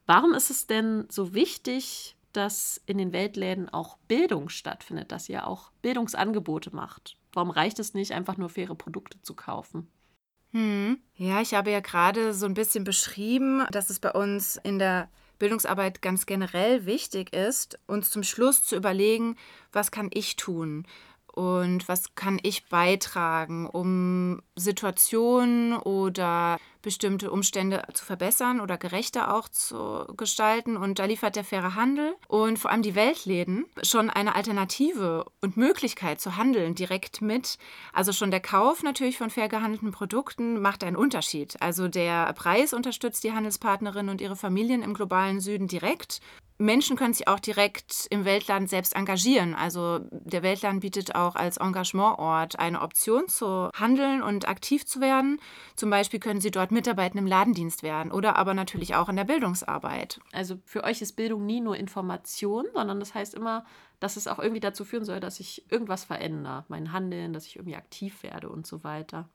Warum 0.05 0.33
ist 0.33 0.49
es 0.49 0.67
denn 0.67 1.05
so 1.09 1.33
wichtig, 1.33 2.15
dass 2.33 2.81
in 2.85 2.97
den 2.97 3.13
Weltläden 3.13 3.69
auch 3.69 3.97
Bildung 4.07 4.49
stattfindet, 4.49 5.11
dass 5.11 5.29
ihr 5.29 5.47
auch 5.47 5.71
Bildungsangebote 5.81 6.75
macht? 6.75 7.17
Warum 7.33 7.49
reicht 7.49 7.79
es 7.79 7.93
nicht, 7.93 8.11
einfach 8.11 8.37
nur 8.37 8.49
faire 8.49 8.75
Produkte 8.75 9.21
zu 9.21 9.33
kaufen? 9.35 9.87
Hm. 10.53 10.99
Ja, 11.15 11.41
ich 11.41 11.53
habe 11.53 11.71
ja 11.71 11.79
gerade 11.79 12.33
so 12.33 12.45
ein 12.45 12.53
bisschen 12.53 12.83
beschrieben, 12.83 13.65
dass 13.71 13.89
es 13.89 13.99
bei 13.99 14.11
uns 14.11 14.57
in 14.63 14.79
der 14.79 15.09
Bildungsarbeit 15.39 16.01
ganz 16.01 16.25
generell 16.25 16.85
wichtig 16.85 17.33
ist, 17.33 17.79
uns 17.85 18.09
zum 18.09 18.23
Schluss 18.23 18.63
zu 18.63 18.75
überlegen, 18.75 19.35
was 19.71 19.91
kann 19.91 20.09
ich 20.13 20.35
tun? 20.35 20.87
Und 21.37 21.87
was 21.87 22.15
kann 22.15 22.39
ich 22.41 22.65
beitragen, 22.65 23.67
um 23.67 24.41
Situationen 24.55 25.77
oder 25.77 26.57
bestimmte 26.81 27.29
Umstände 27.29 27.83
zu 27.93 28.05
verbessern 28.05 28.59
oder 28.59 28.79
gerechter 28.79 29.35
auch 29.35 29.47
zu 29.47 30.05
gestalten. 30.17 30.77
Und 30.77 30.97
da 30.97 31.05
liefert 31.05 31.35
der 31.35 31.43
faire 31.43 31.75
Handel 31.75 32.15
und 32.27 32.57
vor 32.57 32.71
allem 32.71 32.81
die 32.81 32.95
Weltläden 32.95 33.65
schon 33.83 34.09
eine 34.09 34.33
Alternative 34.35 35.25
und 35.39 35.57
Möglichkeit 35.57 36.19
zu 36.19 36.37
handeln 36.37 36.73
direkt 36.73 37.21
mit. 37.21 37.59
Also 37.93 38.13
schon 38.13 38.31
der 38.31 38.39
Kauf 38.39 38.81
natürlich 38.81 39.19
von 39.19 39.29
fair 39.29 39.47
gehandelten 39.47 39.91
Produkten 39.91 40.59
macht 40.59 40.83
einen 40.83 40.95
Unterschied. 40.95 41.61
Also 41.61 41.87
der 41.87 42.33
Preis 42.33 42.73
unterstützt 42.73 43.23
die 43.23 43.33
Handelspartnerinnen 43.33 44.09
und 44.09 44.21
ihre 44.21 44.35
Familien 44.35 44.81
im 44.81 44.95
globalen 44.95 45.39
Süden 45.39 45.67
direkt 45.67 46.19
Menschen 46.59 46.97
können 46.97 47.13
sich 47.13 47.27
auch 47.27 47.39
direkt 47.39 48.07
im 48.09 48.25
Weltladen 48.25 48.67
selbst 48.67 48.95
engagieren. 48.95 49.53
Also 49.53 49.99
der 50.11 50.41
Weltladen 50.41 50.79
bietet 50.79 51.15
auch 51.15 51.35
als 51.35 51.57
Engagementort 51.57 52.57
eine 52.57 52.81
Option 52.81 53.27
zu 53.27 53.69
handeln 53.79 54.23
und 54.23 54.47
aktiv 54.47 54.85
zu 54.85 54.99
werden. 54.99 55.39
Zum 55.75 55.89
Beispiel 55.89 56.19
können 56.19 56.41
Sie 56.41 56.49
dort 56.49 56.71
mitarbeiten 56.71 57.19
im 57.19 57.27
Ladendienst 57.27 57.83
werden 57.83 58.11
oder 58.11 58.37
aber 58.37 58.55
natürlich 58.55 58.95
auch 58.95 59.07
in 59.07 59.15
der 59.15 59.23
Bildungsarbeit. 59.23 60.19
Also 60.31 60.57
für 60.65 60.83
euch 60.83 61.01
ist 61.01 61.15
Bildung 61.15 61.45
nie 61.45 61.61
nur 61.61 61.77
Information, 61.77 62.65
sondern 62.73 62.99
das 62.99 63.13
heißt 63.13 63.35
immer, 63.35 63.63
dass 63.99 64.15
es 64.15 64.27
auch 64.27 64.39
irgendwie 64.39 64.59
dazu 64.59 64.83
führen 64.83 65.05
soll, 65.05 65.19
dass 65.19 65.39
ich 65.39 65.63
irgendwas 65.71 66.05
verändere, 66.05 66.65
mein 66.69 66.91
Handeln, 66.91 67.33
dass 67.33 67.45
ich 67.45 67.57
irgendwie 67.57 67.75
aktiv 67.75 68.23
werde 68.23 68.49
und 68.49 68.65
so 68.65 68.83
weiter. 68.83 69.29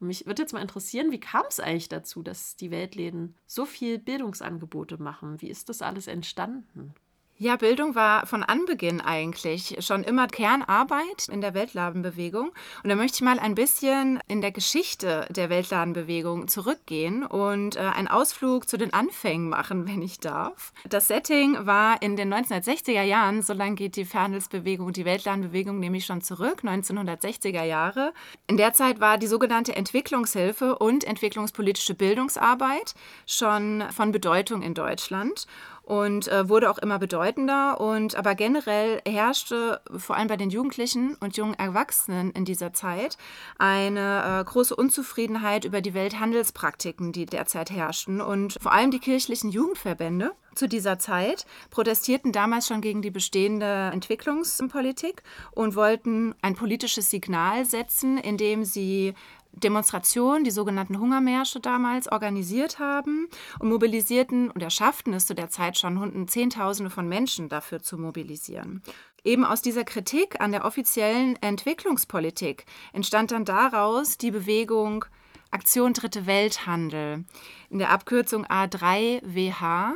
Und 0.00 0.06
mich 0.06 0.26
würde 0.26 0.42
jetzt 0.42 0.52
mal 0.52 0.62
interessieren, 0.62 1.10
wie 1.10 1.20
kam 1.20 1.44
es 1.48 1.60
eigentlich 1.60 1.88
dazu, 1.88 2.22
dass 2.22 2.56
die 2.56 2.70
Weltläden 2.70 3.36
so 3.46 3.64
viel 3.66 3.98
Bildungsangebote 3.98 5.02
machen? 5.02 5.40
Wie 5.40 5.48
ist 5.48 5.68
das 5.68 5.82
alles 5.82 6.06
entstanden? 6.06 6.94
Ja, 7.40 7.54
Bildung 7.54 7.94
war 7.94 8.26
von 8.26 8.42
Anbeginn 8.42 9.00
eigentlich 9.00 9.76
schon 9.78 10.02
immer 10.02 10.26
Kernarbeit 10.26 11.28
in 11.30 11.40
der 11.40 11.54
Weltladenbewegung. 11.54 12.50
Und 12.82 12.90
da 12.90 12.96
möchte 12.96 13.14
ich 13.14 13.20
mal 13.20 13.38
ein 13.38 13.54
bisschen 13.54 14.18
in 14.26 14.40
der 14.40 14.50
Geschichte 14.50 15.24
der 15.30 15.48
Weltladenbewegung 15.48 16.48
zurückgehen 16.48 17.24
und 17.24 17.76
äh, 17.76 17.78
einen 17.78 18.08
Ausflug 18.08 18.68
zu 18.68 18.76
den 18.76 18.92
Anfängen 18.92 19.48
machen, 19.48 19.86
wenn 19.86 20.02
ich 20.02 20.18
darf. 20.18 20.72
Das 20.88 21.06
Setting 21.06 21.64
war 21.64 22.02
in 22.02 22.16
den 22.16 22.34
1960er 22.34 23.02
Jahren, 23.02 23.42
so 23.42 23.52
lange 23.52 23.76
geht 23.76 23.94
die 23.94 24.04
Fernhandelsbewegung 24.04 24.92
die 24.92 25.04
Weltladenbewegung 25.04 25.78
nämlich 25.78 26.06
schon 26.06 26.22
zurück, 26.22 26.62
1960er 26.64 27.62
Jahre. 27.62 28.14
In 28.48 28.56
der 28.56 28.72
Zeit 28.72 28.98
war 28.98 29.16
die 29.16 29.28
sogenannte 29.28 29.76
Entwicklungshilfe 29.76 30.76
und 30.76 31.04
entwicklungspolitische 31.04 31.94
Bildungsarbeit 31.94 32.96
schon 33.28 33.84
von 33.92 34.10
Bedeutung 34.10 34.62
in 34.62 34.74
Deutschland 34.74 35.46
und 35.88 36.28
äh, 36.28 36.50
wurde 36.50 36.70
auch 36.70 36.76
immer 36.76 36.98
bedeutender. 36.98 37.80
Und 37.80 38.14
aber 38.14 38.34
generell 38.34 39.00
herrschte 39.08 39.80
vor 39.96 40.16
allem 40.16 40.28
bei 40.28 40.36
den 40.36 40.50
Jugendlichen 40.50 41.16
und 41.20 41.38
jungen 41.38 41.54
Erwachsenen 41.54 42.30
in 42.32 42.44
dieser 42.44 42.74
Zeit 42.74 43.16
eine 43.58 44.40
äh, 44.40 44.44
große 44.44 44.76
Unzufriedenheit 44.76 45.64
über 45.64 45.80
die 45.80 45.94
Welthandelspraktiken, 45.94 47.12
die 47.12 47.24
derzeit 47.24 47.70
herrschten. 47.70 48.20
Und 48.20 48.58
vor 48.60 48.72
allem 48.72 48.90
die 48.90 48.98
kirchlichen 48.98 49.50
Jugendverbände 49.50 50.32
zu 50.54 50.68
dieser 50.68 50.98
Zeit 50.98 51.46
protestierten 51.70 52.32
damals 52.32 52.66
schon 52.66 52.82
gegen 52.82 53.00
die 53.00 53.10
bestehende 53.10 53.90
Entwicklungspolitik 53.92 55.22
und 55.52 55.74
wollten 55.74 56.34
ein 56.42 56.54
politisches 56.54 57.08
Signal 57.08 57.64
setzen, 57.64 58.18
indem 58.18 58.64
sie 58.64 59.14
Demonstrationen, 59.52 60.44
die 60.44 60.50
sogenannten 60.50 60.98
Hungermärsche 60.98 61.60
damals, 61.60 62.10
organisiert 62.10 62.78
haben 62.78 63.28
und 63.58 63.68
mobilisierten 63.68 64.50
und 64.50 64.62
erschafften 64.62 65.14
es 65.14 65.26
zu 65.26 65.34
der 65.34 65.50
Zeit 65.50 65.78
schon 65.78 65.98
Zehntausende 66.28 66.90
von 66.90 67.08
Menschen 67.08 67.48
dafür 67.48 67.82
zu 67.82 67.98
mobilisieren. 67.98 68.82
Eben 69.24 69.44
aus 69.44 69.62
dieser 69.62 69.84
Kritik 69.84 70.40
an 70.40 70.52
der 70.52 70.64
offiziellen 70.64 71.36
Entwicklungspolitik 71.42 72.66
entstand 72.92 73.32
dann 73.32 73.44
daraus 73.44 74.16
die 74.16 74.30
Bewegung 74.30 75.04
Aktion 75.50 75.94
Dritte 75.94 76.26
Welthandel 76.26 77.24
in 77.70 77.78
der 77.78 77.90
Abkürzung 77.90 78.46
A3WH. 78.46 79.92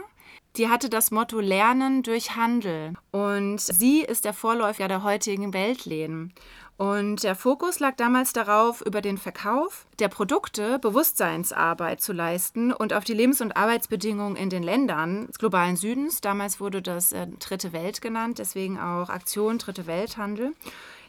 Die 0.56 0.68
hatte 0.68 0.90
das 0.90 1.10
Motto 1.10 1.40
Lernen 1.40 2.02
durch 2.02 2.36
Handel 2.36 2.94
und 3.10 3.58
sie 3.58 4.02
ist 4.02 4.24
der 4.24 4.34
Vorläufer 4.34 4.88
der 4.88 5.02
heutigen 5.02 5.54
Weltläden. 5.54 6.34
Und 6.76 7.22
der 7.22 7.34
Fokus 7.34 7.78
lag 7.80 7.96
damals 7.96 8.32
darauf, 8.32 8.80
über 8.80 9.00
den 9.02 9.18
Verkauf 9.18 9.86
der 9.98 10.08
Produkte 10.08 10.78
Bewusstseinsarbeit 10.78 12.00
zu 12.00 12.12
leisten 12.12 12.72
und 12.72 12.92
auf 12.92 13.04
die 13.04 13.14
Lebens- 13.14 13.40
und 13.40 13.56
Arbeitsbedingungen 13.56 14.36
in 14.36 14.50
den 14.50 14.62
Ländern 14.62 15.26
des 15.26 15.38
globalen 15.38 15.76
Südens. 15.76 16.20
Damals 16.20 16.60
wurde 16.60 16.82
das 16.82 17.12
äh, 17.12 17.26
Dritte 17.38 17.72
Welt 17.72 18.00
genannt, 18.00 18.38
deswegen 18.38 18.80
auch 18.80 19.10
Aktion 19.10 19.58
Dritte 19.58 19.86
Welthandel 19.86 20.54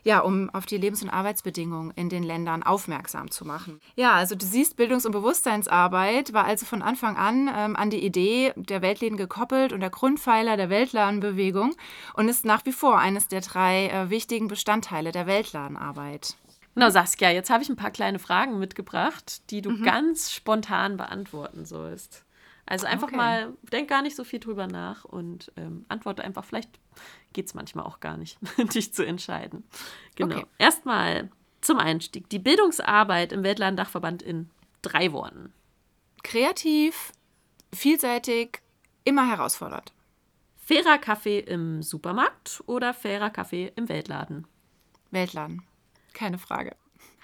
ja, 0.03 0.19
um 0.19 0.49
auf 0.49 0.65
die 0.65 0.77
Lebens- 0.77 1.01
und 1.01 1.09
Arbeitsbedingungen 1.09 1.91
in 1.95 2.09
den 2.09 2.23
Ländern 2.23 2.63
aufmerksam 2.63 3.31
zu 3.31 3.45
machen. 3.45 3.79
Ja, 3.95 4.13
also 4.13 4.35
du 4.35 4.45
siehst, 4.45 4.75
Bildungs- 4.75 5.05
und 5.05 5.11
Bewusstseinsarbeit 5.13 6.33
war 6.33 6.45
also 6.45 6.65
von 6.65 6.81
Anfang 6.81 7.15
an 7.17 7.49
ähm, 7.53 7.75
an 7.75 7.89
die 7.89 8.03
Idee 8.03 8.53
der 8.55 8.81
Weltläden 8.81 9.17
gekoppelt 9.17 9.73
und 9.73 9.79
der 9.79 9.89
Grundpfeiler 9.89 10.57
der 10.57 10.69
Weltladenbewegung 10.69 11.75
und 12.15 12.29
ist 12.29 12.45
nach 12.45 12.65
wie 12.65 12.73
vor 12.73 12.99
eines 12.99 13.27
der 13.27 13.41
drei 13.41 13.87
äh, 13.87 14.09
wichtigen 14.09 14.47
Bestandteile 14.47 15.11
der 15.11 15.27
Weltladenarbeit. 15.27 16.35
Na, 16.75 16.89
Saskia, 16.89 17.29
jetzt 17.29 17.49
habe 17.49 17.63
ich 17.63 17.69
ein 17.69 17.75
paar 17.75 17.91
kleine 17.91 18.19
Fragen 18.19 18.57
mitgebracht, 18.57 19.49
die 19.51 19.61
du 19.61 19.71
mhm. 19.71 19.83
ganz 19.83 20.31
spontan 20.31 20.97
beantworten 20.97 21.65
sollst. 21.65 22.25
Also 22.65 22.87
einfach 22.87 23.09
okay. 23.09 23.17
mal, 23.17 23.53
denk 23.71 23.89
gar 23.89 24.01
nicht 24.01 24.15
so 24.15 24.23
viel 24.23 24.39
drüber 24.39 24.67
nach 24.67 25.05
und 25.05 25.51
ähm, 25.57 25.85
antworte 25.89 26.23
einfach. 26.23 26.45
Vielleicht 26.45 26.79
geht 27.33 27.47
es 27.47 27.53
manchmal 27.53 27.85
auch 27.85 27.99
gar 27.99 28.17
nicht, 28.17 28.37
dich 28.73 28.93
zu 28.93 29.05
entscheiden. 29.05 29.63
Genau. 30.15 30.37
Okay. 30.37 30.45
Erstmal 30.57 31.29
zum 31.61 31.79
Einstieg. 31.79 32.29
Die 32.29 32.39
Bildungsarbeit 32.39 33.31
im 33.31 33.43
Weltladendachverband 33.43 34.21
in 34.21 34.49
drei 34.81 35.11
Worten. 35.11 35.53
Kreativ, 36.23 37.11
vielseitig, 37.73 38.61
immer 39.03 39.27
herausfordernd. 39.27 39.93
Fairer 40.57 40.97
Kaffee 40.97 41.39
im 41.39 41.81
Supermarkt 41.81 42.63
oder 42.67 42.93
fairer 42.93 43.29
Kaffee 43.29 43.73
im 43.75 43.89
Weltladen? 43.89 44.47
Weltladen. 45.11 45.63
Keine 46.13 46.37
Frage. 46.37 46.75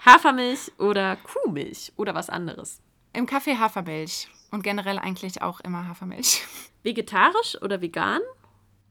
Hafermilch 0.04 0.72
oder 0.78 1.16
Kuhmilch 1.16 1.92
oder 1.96 2.14
was 2.14 2.28
anderes? 2.28 2.80
Im 3.12 3.26
Kaffee 3.26 3.56
Hafermilch 3.56 4.28
und 4.50 4.62
generell 4.62 4.98
eigentlich 4.98 5.42
auch 5.42 5.60
immer 5.60 5.88
Hafermilch. 5.88 6.42
Vegetarisch 6.82 7.60
oder 7.62 7.80
vegan 7.80 8.20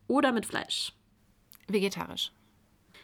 oder 0.10 0.34
mit 0.34 0.46
Fleisch? 0.46 0.94
Vegetarisch. 1.68 2.34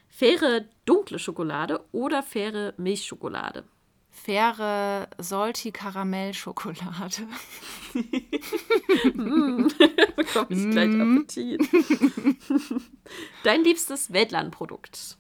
Faire 0.10 0.66
dunkle 0.86 1.20
Schokolade 1.20 1.86
oder 1.92 2.24
faire 2.24 2.74
Milchschokolade? 2.78 3.64
Faire 4.10 5.10
salty 5.18 5.72
Karamellschokolade. 5.72 7.28
mm, 9.14 9.68
bekomme 10.16 10.48
ich 10.50 10.72
gleich 10.72 10.90
mm. 10.90 11.18
Appetit. 11.18 11.70
Dein 13.44 13.64
liebstes 13.64 14.14
Weltlandprodukt? 14.14 15.18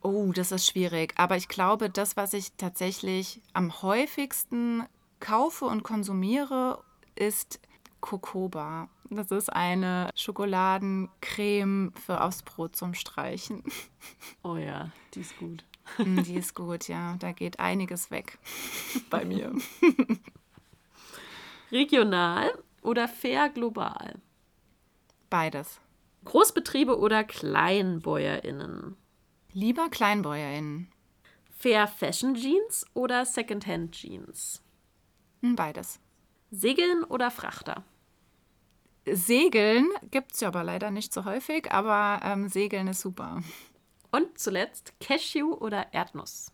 Oh, 0.00 0.32
das 0.34 0.52
ist 0.52 0.66
schwierig. 0.66 1.12
Aber 1.16 1.36
ich 1.36 1.48
glaube, 1.48 1.90
das, 1.90 2.16
was 2.16 2.32
ich 2.32 2.52
tatsächlich 2.56 3.40
am 3.52 3.82
häufigsten 3.82 4.84
kaufe 5.20 5.66
und 5.66 5.82
konsumiere, 5.82 6.82
ist 7.14 7.60
Cocoba. 8.00 8.88
Das 9.10 9.30
ist 9.30 9.52
eine 9.52 10.10
Schokoladencreme 10.14 11.92
für 12.04 12.22
aufs 12.22 12.42
Brot 12.42 12.76
zum 12.76 12.94
Streichen. 12.94 13.62
Oh 14.42 14.56
ja, 14.56 14.90
die 15.14 15.20
ist 15.20 15.36
gut. 15.38 15.64
Mm, 15.98 16.22
die 16.22 16.34
ist 16.36 16.54
gut, 16.54 16.88
ja. 16.88 17.16
Da 17.18 17.32
geht 17.32 17.60
einiges 17.60 18.10
weg 18.10 18.38
bei 19.10 19.24
mir. 19.24 19.52
Regional 21.70 22.50
oder 22.82 23.08
fair 23.08 23.48
global? 23.48 24.20
Beides. 25.30 25.80
Großbetriebe 26.24 26.98
oder 26.98 27.24
KleinbäuerInnen? 27.24 28.96
Lieber 29.52 29.88
KleinbäuerInnen. 29.90 30.88
Fair 31.50 31.86
Fashion 31.86 32.34
Jeans 32.34 32.86
oder 32.94 33.24
Secondhand 33.24 33.92
Jeans? 33.92 34.62
Hm, 35.40 35.56
beides. 35.56 36.00
Segeln 36.50 37.04
oder 37.04 37.30
Frachter? 37.30 37.84
Segeln 39.06 39.88
gibt 40.10 40.32
es 40.32 40.40
ja 40.40 40.48
aber 40.48 40.64
leider 40.64 40.90
nicht 40.90 41.12
so 41.12 41.24
häufig, 41.24 41.70
aber 41.70 42.20
ähm, 42.24 42.48
Segeln 42.48 42.88
ist 42.88 43.00
super. 43.00 43.42
Und 44.10 44.38
zuletzt 44.38 44.92
Cashew 45.00 45.54
oder 45.54 45.92
Erdnuss? 45.92 46.52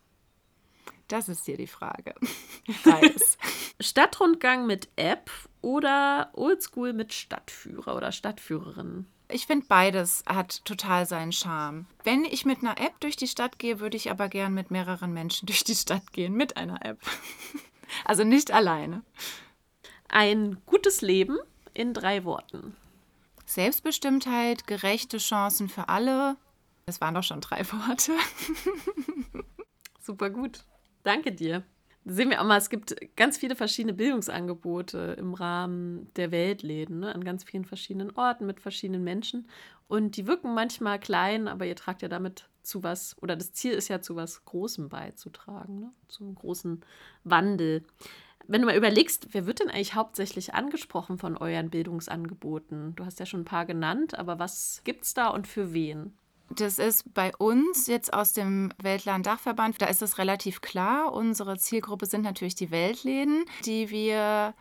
Das 1.09 1.28
ist 1.28 1.45
hier 1.45 1.57
die 1.57 1.66
Frage. 1.66 2.14
Beides. 2.85 3.37
Stadtrundgang 3.80 4.66
mit 4.66 4.88
App 4.97 5.30
oder 5.61 6.30
Oldschool 6.35 6.92
mit 6.92 7.12
Stadtführer 7.12 7.97
oder 7.97 8.12
Stadtführerin? 8.12 9.07
Ich 9.28 9.47
finde, 9.47 9.66
beides 9.69 10.25
hat 10.26 10.64
total 10.64 11.07
seinen 11.07 11.33
Charme. 11.33 11.87
Wenn 12.02 12.25
ich 12.25 12.45
mit 12.45 12.61
einer 12.61 12.80
App 12.80 12.99
durch 13.00 13.16
die 13.16 13.28
Stadt 13.28 13.59
gehe, 13.59 13.78
würde 13.78 13.97
ich 13.97 14.11
aber 14.11 14.28
gern 14.28 14.54
mit 14.54 14.71
mehreren 14.71 15.12
Menschen 15.12 15.47
durch 15.47 15.64
die 15.64 15.75
Stadt 15.75 16.12
gehen, 16.12 16.35
mit 16.35 16.57
einer 16.57 16.85
App. 16.85 16.99
Also 18.04 18.25
nicht 18.25 18.52
alleine. 18.52 19.02
Ein 20.09 20.59
gutes 20.66 21.00
Leben 21.00 21.38
in 21.75 21.95
drei 21.95 22.25
Worten. 22.25 22.77
Selbstbestimmtheit, 23.47 24.67
gerechte 24.67 25.19
Chancen 25.19 25.69
für 25.69 25.89
alle. 25.89 26.37
Das 26.87 27.00
waren 27.00 27.15
doch 27.15 27.23
schon 27.23 27.41
drei 27.41 27.65
Worte. 27.73 28.12
Super 30.00 30.31
gut. 30.31 30.65
Danke 31.03 31.33
dir. 31.33 31.65
Sehen 32.05 32.31
wir 32.31 32.41
auch 32.41 32.47
mal, 32.47 32.57
es 32.57 32.71
gibt 32.71 32.97
ganz 33.17 33.37
viele 33.37 33.55
verschiedene 33.55 33.93
Bildungsangebote 33.93 35.17
im 35.19 35.35
Rahmen 35.35 36.11
der 36.17 36.31
Weltläden, 36.31 37.00
ne? 37.00 37.15
an 37.15 37.25
ganz 37.25 37.45
vielen 37.45 37.67
verschiedenen 37.67 38.11
Orten 38.12 38.47
mit 38.47 38.61
verschiedenen 38.61 39.05
Menschen. 39.05 39.49
Und 39.87 40.17
die 40.17 40.27
wirken 40.27 40.55
manchmal 40.55 40.99
klein, 40.99 41.47
aber 41.47 41.67
ihr 41.67 41.77
tragt 41.77 42.00
ja 42.00 42.09
damit 42.09 42.49
zu 42.62 42.83
was, 42.83 43.17
oder 43.21 43.37
das 43.37 43.53
Ziel 43.53 43.73
ist 43.73 43.89
ja 43.89 44.00
zu 44.00 44.17
was 44.17 44.45
Großem 44.45 44.89
beizutragen, 44.89 45.81
ne? 45.81 45.93
zum 46.09 46.35
großen 46.35 46.85
Wandel. 47.25 47.85
Wenn 48.50 48.62
du 48.62 48.66
mal 48.66 48.76
überlegst, 48.76 49.28
wer 49.30 49.47
wird 49.47 49.61
denn 49.61 49.71
eigentlich 49.71 49.95
hauptsächlich 49.95 50.54
angesprochen 50.54 51.19
von 51.19 51.37
euren 51.37 51.71
Bildungsangeboten? 51.71 52.97
Du 52.97 53.04
hast 53.04 53.21
ja 53.21 53.26
schon 53.26 53.42
ein 53.42 53.45
paar 53.45 53.64
genannt, 53.64 54.19
aber 54.19 54.40
was 54.40 54.80
gibt 54.83 55.04
es 55.04 55.14
da 55.14 55.28
und 55.28 55.47
für 55.47 55.73
wen? 55.73 56.14
Das 56.57 56.80
ist 56.80 57.14
bei 57.14 57.30
uns 57.37 57.87
jetzt 57.87 58.12
aus 58.12 58.33
dem 58.33 58.73
Weltland-Dachverband, 58.83 59.80
da 59.80 59.87
ist 59.87 60.02
es 60.02 60.19
relativ 60.19 60.62
klar. 60.62 61.12
Unsere 61.12 61.59
Zielgruppe 61.59 62.07
sind 62.07 62.23
natürlich 62.23 62.57
die 62.57 62.73
Weltläden, 62.73 63.45
die 63.64 63.88
wir 63.90 64.54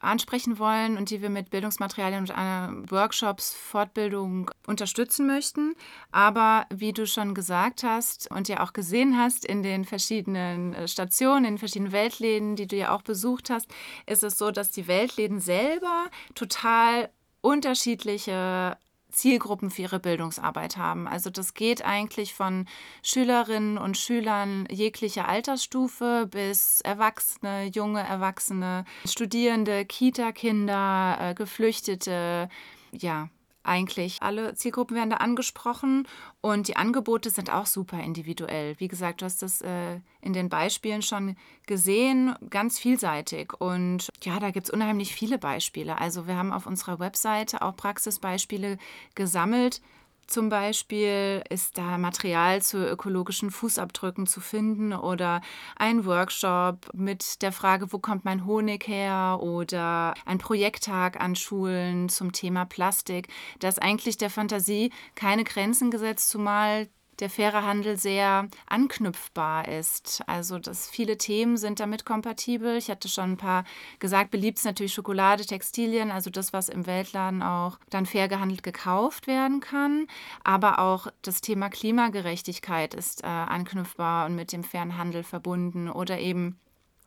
ansprechen 0.00 0.58
wollen 0.58 0.96
und 0.96 1.10
die 1.10 1.22
wir 1.22 1.30
mit 1.30 1.50
Bildungsmaterialien 1.50 2.22
und 2.22 2.90
Workshops, 2.90 3.54
Fortbildung 3.54 4.50
unterstützen 4.66 5.26
möchten. 5.26 5.74
Aber 6.12 6.66
wie 6.74 6.92
du 6.92 7.06
schon 7.06 7.34
gesagt 7.34 7.82
hast 7.82 8.30
und 8.30 8.48
ja 8.48 8.62
auch 8.62 8.72
gesehen 8.72 9.18
hast 9.18 9.44
in 9.44 9.62
den 9.62 9.84
verschiedenen 9.84 10.74
äh, 10.74 10.88
Stationen, 10.88 11.44
in 11.44 11.52
den 11.54 11.58
verschiedenen 11.58 11.92
Weltläden, 11.92 12.56
die 12.56 12.66
du 12.66 12.76
ja 12.76 12.94
auch 12.94 13.02
besucht 13.02 13.50
hast, 13.50 13.68
ist 14.06 14.22
es 14.22 14.38
so, 14.38 14.50
dass 14.50 14.70
die 14.70 14.86
Weltläden 14.86 15.40
selber 15.40 16.06
total 16.34 17.10
unterschiedliche 17.40 18.76
Zielgruppen 19.16 19.70
für 19.70 19.82
ihre 19.82 19.98
Bildungsarbeit 20.00 20.76
haben. 20.76 21.08
Also 21.08 21.30
das 21.30 21.54
geht 21.54 21.84
eigentlich 21.84 22.34
von 22.34 22.66
Schülerinnen 23.02 23.78
und 23.78 23.96
Schülern 23.96 24.66
jeglicher 24.70 25.28
Altersstufe 25.28 26.28
bis 26.30 26.80
Erwachsene, 26.82 27.64
junge 27.64 28.00
Erwachsene, 28.00 28.84
Studierende, 29.04 29.84
Kita-Kinder, 29.84 31.18
äh, 31.20 31.34
Geflüchtete, 31.34 32.48
ja, 32.92 33.28
eigentlich 33.66 34.22
alle 34.22 34.54
Zielgruppen 34.54 34.96
werden 34.96 35.10
da 35.10 35.16
angesprochen 35.16 36.06
und 36.40 36.68
die 36.68 36.76
Angebote 36.76 37.30
sind 37.30 37.52
auch 37.52 37.66
super 37.66 38.00
individuell. 38.00 38.74
Wie 38.78 38.88
gesagt, 38.88 39.20
du 39.20 39.24
hast 39.24 39.42
das 39.42 39.60
äh, 39.60 40.00
in 40.20 40.32
den 40.32 40.48
Beispielen 40.48 41.02
schon 41.02 41.36
gesehen, 41.66 42.34
ganz 42.50 42.78
vielseitig. 42.78 43.52
Und 43.58 44.10
ja, 44.22 44.38
da 44.38 44.50
gibt 44.50 44.66
es 44.66 44.72
unheimlich 44.72 45.14
viele 45.14 45.38
Beispiele. 45.38 45.98
Also 45.98 46.26
wir 46.26 46.36
haben 46.36 46.52
auf 46.52 46.66
unserer 46.66 46.98
Webseite 46.98 47.62
auch 47.62 47.76
Praxisbeispiele 47.76 48.78
gesammelt, 49.14 49.80
zum 50.26 50.48
Beispiel 50.48 51.42
ist 51.50 51.78
da 51.78 51.98
Material 51.98 52.62
zu 52.62 52.78
ökologischen 52.78 53.50
Fußabdrücken 53.50 54.26
zu 54.26 54.40
finden 54.40 54.92
oder 54.92 55.40
ein 55.76 56.04
Workshop 56.04 56.90
mit 56.94 57.42
der 57.42 57.52
Frage, 57.52 57.92
wo 57.92 57.98
kommt 57.98 58.24
mein 58.24 58.44
Honig 58.44 58.86
her 58.88 59.38
oder 59.40 60.14
ein 60.24 60.38
Projekttag 60.38 61.20
an 61.20 61.36
Schulen 61.36 62.08
zum 62.08 62.32
Thema 62.32 62.64
Plastik. 62.64 63.28
Da 63.58 63.68
eigentlich 63.82 64.16
der 64.16 64.30
Fantasie 64.30 64.90
keine 65.14 65.44
Grenzen 65.44 65.90
gesetzt, 65.90 66.28
zumal 66.28 66.88
der 67.20 67.30
faire 67.30 67.64
Handel 67.64 67.96
sehr 67.96 68.48
anknüpfbar 68.66 69.68
ist. 69.68 70.22
Also 70.26 70.58
dass 70.58 70.88
viele 70.88 71.18
Themen 71.18 71.56
sind 71.56 71.80
damit 71.80 72.04
kompatibel. 72.04 72.76
Ich 72.76 72.90
hatte 72.90 73.08
schon 73.08 73.32
ein 73.32 73.36
paar 73.36 73.64
gesagt, 73.98 74.30
beliebt 74.30 74.58
ist 74.58 74.64
natürlich 74.64 74.94
Schokolade, 74.94 75.44
Textilien, 75.44 76.10
also 76.10 76.30
das, 76.30 76.52
was 76.52 76.68
im 76.68 76.86
Weltladen 76.86 77.42
auch 77.42 77.78
dann 77.90 78.06
fair 78.06 78.28
gehandelt 78.28 78.62
gekauft 78.62 79.26
werden 79.26 79.60
kann. 79.60 80.06
Aber 80.44 80.78
auch 80.78 81.08
das 81.22 81.40
Thema 81.40 81.68
Klimagerechtigkeit 81.68 82.94
ist 82.94 83.22
äh, 83.22 83.26
anknüpfbar 83.26 84.26
und 84.26 84.34
mit 84.34 84.52
dem 84.52 84.64
fairen 84.64 84.98
Handel 84.98 85.22
verbunden. 85.22 85.88
Oder 85.90 86.18
eben, 86.18 86.58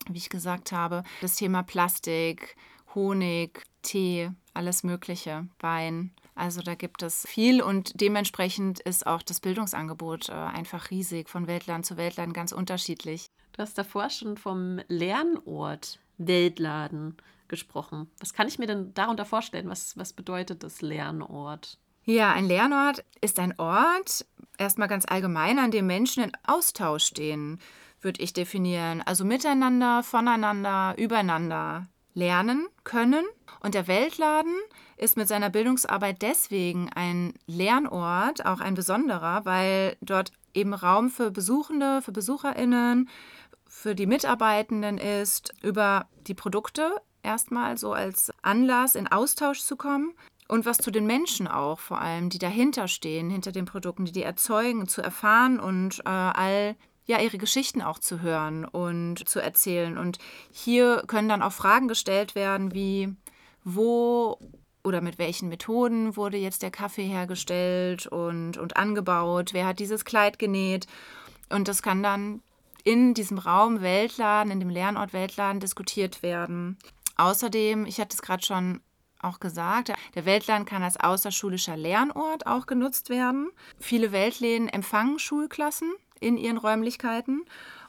wie 0.07 0.17
ich 0.17 0.29
gesagt 0.29 0.71
habe, 0.71 1.03
das 1.21 1.35
Thema 1.35 1.63
Plastik, 1.63 2.55
Honig, 2.95 3.65
Tee, 3.81 4.31
alles 4.53 4.83
Mögliche, 4.83 5.47
Wein. 5.59 6.11
Also 6.39 6.61
da 6.61 6.73
gibt 6.73 7.03
es 7.03 7.27
viel 7.27 7.61
und 7.61 7.99
dementsprechend 7.99 8.79
ist 8.79 9.05
auch 9.05 9.21
das 9.21 9.41
Bildungsangebot 9.41 10.29
äh, 10.29 10.31
einfach 10.31 10.89
riesig, 10.89 11.29
von 11.29 11.47
Weltland 11.47 11.85
zu 11.85 11.97
Weltland 11.97 12.33
ganz 12.33 12.53
unterschiedlich. 12.53 13.27
Du 13.51 13.61
hast 13.61 13.77
davor 13.77 14.09
schon 14.09 14.37
vom 14.37 14.79
Lernort 14.87 15.99
Weltladen 16.17 17.17
gesprochen. 17.49 18.09
Was 18.21 18.33
kann 18.33 18.47
ich 18.47 18.57
mir 18.57 18.67
denn 18.67 18.93
darunter 18.93 19.25
vorstellen? 19.25 19.67
Was, 19.67 19.97
was 19.97 20.13
bedeutet 20.13 20.63
das 20.63 20.81
Lernort? 20.81 21.77
Ja, 22.05 22.31
ein 22.31 22.47
Lernort 22.47 23.03
ist 23.19 23.37
ein 23.37 23.59
Ort, 23.59 24.25
erstmal 24.57 24.87
ganz 24.87 25.05
allgemein, 25.05 25.59
an 25.59 25.71
dem 25.71 25.87
Menschen 25.87 26.23
in 26.23 26.31
Austausch 26.47 27.03
stehen, 27.03 27.59
würde 27.99 28.21
ich 28.21 28.31
definieren. 28.31 29.01
Also 29.01 29.25
miteinander, 29.25 30.03
voneinander, 30.03 30.95
übereinander 30.97 31.87
lernen 32.13 32.67
können. 32.85 33.25
Und 33.61 33.73
der 33.73 33.87
Weltladen 33.87 34.55
ist 34.99 35.17
mit 35.17 35.27
seiner 35.27 35.49
Bildungsarbeit 35.49 36.21
deswegen 36.21 36.89
ein 36.93 37.33
Lernort, 37.47 38.45
auch 38.45 38.59
ein 38.59 38.75
besonderer, 38.75 39.45
weil 39.45 39.95
dort 40.01 40.31
eben 40.53 40.73
Raum 40.73 41.09
für 41.09 41.31
Besuchende, 41.31 42.01
für 42.01 42.11
Besucherinnen, 42.11 43.09
für 43.67 43.95
die 43.95 44.07
Mitarbeitenden 44.07 44.97
ist, 44.97 45.53
über 45.63 46.07
die 46.27 46.33
Produkte 46.33 47.01
erstmal 47.23 47.77
so 47.77 47.93
als 47.93 48.31
Anlass 48.41 48.95
in 48.95 49.07
Austausch 49.07 49.61
zu 49.61 49.77
kommen 49.77 50.13
und 50.47 50.65
was 50.65 50.79
zu 50.79 50.91
den 50.91 51.05
Menschen 51.05 51.47
auch 51.47 51.79
vor 51.79 52.01
allem, 52.01 52.29
die 52.29 52.39
dahinter 52.39 52.87
stehen, 52.87 53.29
hinter 53.29 53.51
den 53.51 53.65
Produkten, 53.65 54.05
die 54.05 54.11
die 54.11 54.23
erzeugen, 54.23 54.87
zu 54.87 55.01
erfahren 55.01 55.59
und 55.59 55.99
äh, 55.99 56.09
all 56.09 56.75
ja 57.05 57.19
ihre 57.19 57.37
Geschichten 57.37 57.81
auch 57.81 57.99
zu 57.99 58.21
hören 58.21 58.65
und 58.65 59.27
zu 59.29 59.39
erzählen. 59.39 59.97
Und 59.97 60.17
hier 60.51 61.03
können 61.07 61.29
dann 61.29 61.41
auch 61.41 61.53
Fragen 61.53 61.87
gestellt 61.87 62.35
werden 62.35 62.73
wie 62.73 63.15
wo 63.63 64.39
oder 64.83 65.01
mit 65.01 65.17
welchen 65.17 65.49
Methoden 65.49 66.15
wurde 66.15 66.37
jetzt 66.37 66.63
der 66.63 66.71
Kaffee 66.71 67.05
hergestellt 67.05 68.07
und, 68.07 68.57
und 68.57 68.77
angebaut, 68.77 69.53
wer 69.53 69.67
hat 69.67 69.79
dieses 69.79 70.05
Kleid 70.05 70.39
genäht. 70.39 70.87
Und 71.49 71.67
das 71.67 71.81
kann 71.81 72.03
dann 72.03 72.41
in 72.83 73.13
diesem 73.13 73.37
Raum 73.37 73.81
Weltladen, 73.81 74.51
in 74.51 74.59
dem 74.59 74.69
Lernort 74.69 75.13
Weltladen 75.13 75.59
diskutiert 75.59 76.23
werden. 76.23 76.77
Außerdem, 77.17 77.85
ich 77.85 77.99
hatte 77.99 78.15
es 78.15 78.21
gerade 78.21 78.43
schon 78.43 78.81
auch 79.21 79.39
gesagt, 79.41 79.91
der 80.15 80.25
Weltladen 80.25 80.65
kann 80.65 80.81
als 80.81 80.97
außerschulischer 80.97 81.75
Lernort 81.75 82.47
auch 82.47 82.65
genutzt 82.65 83.09
werden. 83.09 83.49
Viele 83.79 84.13
Weltläden 84.13 84.69
empfangen 84.69 85.19
Schulklassen 85.19 85.91
in 86.21 86.37
ihren 86.37 86.57
Räumlichkeiten 86.57 87.43